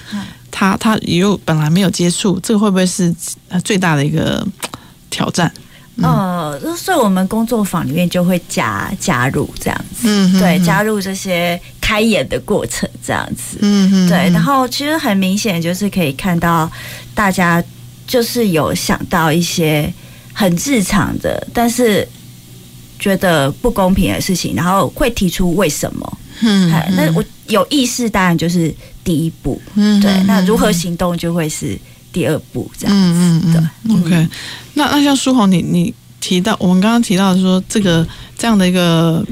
[0.51, 3.15] 他他又本来没有接触，这个会不会是
[3.65, 4.47] 最大的一个
[5.09, 5.51] 挑战？
[5.97, 14.31] 嗯、呃，所以我们工作坊里面就会加加入这样子，嗯，对，加入这些开眼的过程这样子，嗯，对。
[14.31, 16.71] 然后其实很明显就是可以看到
[17.15, 17.63] 大家。
[18.05, 19.91] 就是有想到一些
[20.35, 22.07] 很日常的，但是
[22.99, 26.19] 觉得不公平的事情，然后会提出为什么？
[26.41, 29.59] 嗯，那我有意识，当然就是第一步。
[29.77, 30.13] 嗯，对。
[30.25, 31.79] 那如何行动就会是
[32.13, 33.19] 第二步，这样子。
[33.19, 33.97] 嗯嗯对。
[33.97, 34.29] OK。
[34.75, 38.07] 那那像书红，你你提到我们刚刚提到说这个
[38.37, 39.25] 这样的一个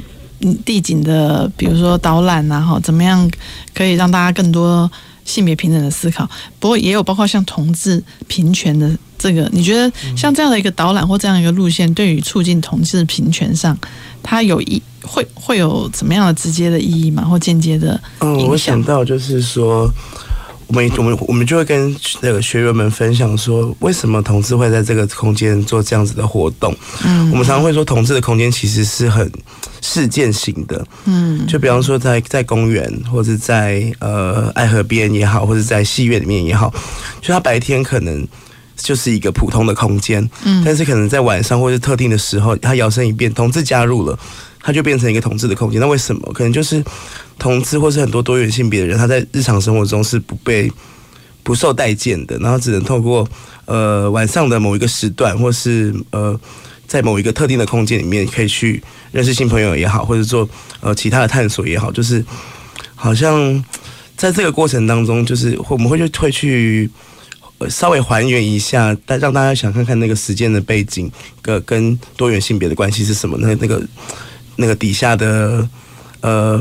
[0.64, 3.30] 地景的，比如说导览然后，怎么样
[3.74, 4.90] 可以让大家更多？
[5.22, 6.28] 性别平等的思考，
[6.58, 13.78] 不过也有包括像同志平权的这个，你觉得像这样的一个导览或这样一个路线，对于促进同志平权上，
[14.24, 17.22] 它有意会会有怎么样的直接的意义吗？
[17.22, 18.00] 或间接的？
[18.20, 19.88] 嗯，我想到就是说，
[20.70, 26.72] 我们我们我们就会跟那个学员们分享说，为什么同志会在这个空间做这样子的活动？
[27.04, 29.30] 嗯，我们常常会说，同志的空间其实是很。
[29.82, 36.70] 事件型的，嗯，就比方说在在公园，或者在呃爱河边也好，或者在戏院里面也好，
[37.22, 38.28] 就他白天可能
[38.76, 44.16] 就是一个普通的空间，嗯，但是可能在晚上或者特定的时候，它摇身一变，同志加入了，
[44.60, 45.80] 它就变成一个同志的空间。
[45.80, 46.30] 那为什么？
[46.34, 46.84] 可能就是
[47.40, 50.70] 同志或是很多多元性别的人，他在日常生活中是不被
[51.42, 53.28] 不受待见的，然后只能透过
[53.64, 56.38] 呃晚上的某一个时段，或是呃。
[56.90, 58.82] 在某一个特定的空间里面，可以去
[59.12, 60.48] 认识新朋友也好，或者做
[60.80, 62.24] 呃其他的探索也好，就是
[62.96, 63.64] 好像
[64.16, 66.90] 在这个过程当中，就是我们会去会去
[67.68, 71.08] 稍微还原一下，但让大家想看看那个时间的背景，
[71.40, 73.38] 跟跟多元性别的关系是什么？
[73.38, 73.80] 那那个
[74.56, 75.68] 那个底下的
[76.22, 76.60] 呃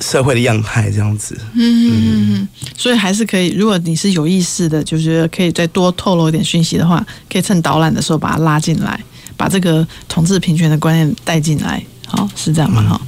[0.00, 1.36] 社会的样态这样子。
[1.54, 2.48] 嗯嗯嗯。
[2.76, 9.00] 所以还是可以，如果你是有意识的，就是可以再多透露一点讯息的话，可以趁导览的时候把它拉进来。
[9.38, 12.82] 把这个同志平权的观念带进来，好，是这样吗？
[12.82, 13.00] 哈，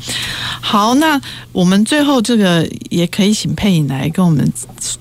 [0.61, 1.21] 好，那
[1.53, 4.53] 我们最后这个也可以请佩颖来跟我们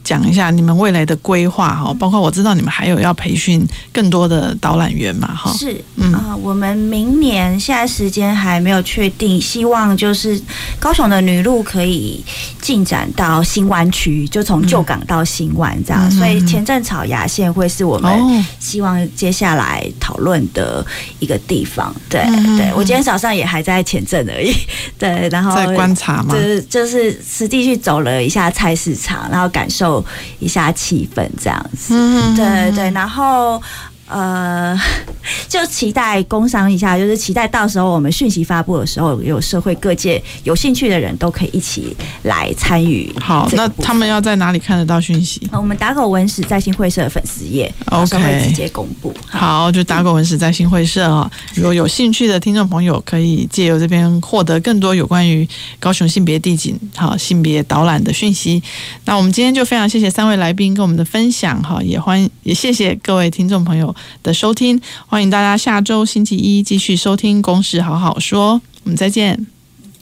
[0.04, 10.40] 讲一下你们未来的规划哈，包括我知道你们还有要培训更多的导览员嘛，哈，是，嗯啊，我们明年现在时间还没有确定，希望就是
[10.80, 12.24] 高雄的女路可以
[12.62, 20.86] 进展到新湾区，就从旧港到新湾这样，嗯、所以前镇草芽线会是我们希望接下来讨论的
[21.20, 21.94] 一个地方。
[22.08, 24.54] 对，嗯、对我今天早上也还在前镇而已，
[25.00, 29.48] 对，然后在观察嘛，就是就是实地去走了一下菜市场，然后。
[29.48, 30.06] 感受
[30.40, 33.60] 一下气氛，这样子，嗯、对对，然后。
[34.08, 34.80] 呃，
[35.50, 43.14] 就期待工商一下，就是期待到时候我们讯息发布的时候，有社会各界有兴趣的人都可以一起来参与。
[43.20, 45.48] 好，那他们要在哪里看得到讯息？
[45.52, 49.14] 我们打狗文史在新会社的粉丝页，OK，会直接公布。
[49.28, 51.30] 好，好，就打狗文史在新会社啊。
[51.56, 55.48] 如果有兴趣的听众朋友，可以借由这边获得更多有关于
[55.80, 58.62] 高雄性别地景、好性别导览的讯息。
[59.06, 63.94] 那我们今天就非常谢谢三位来宾跟我们的分享，哈，也欢也谢谢各位听众朋友
[64.24, 69.46] 的收听，欢迎大家下周星期一继续收听《公事好好说》，我们再见，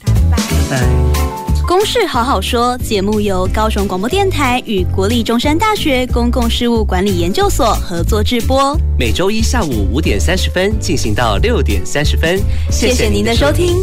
[0.04, 0.12] 拜
[0.70, 0.86] 拜。
[1.68, 12.40] 《公事好好说》节目由高雄广播电台与国立中山大学公共事务管理研究所合作制播，每周一下午五点三十分进行到六点三十分，
[12.70, 13.74] 谢谢您的收听。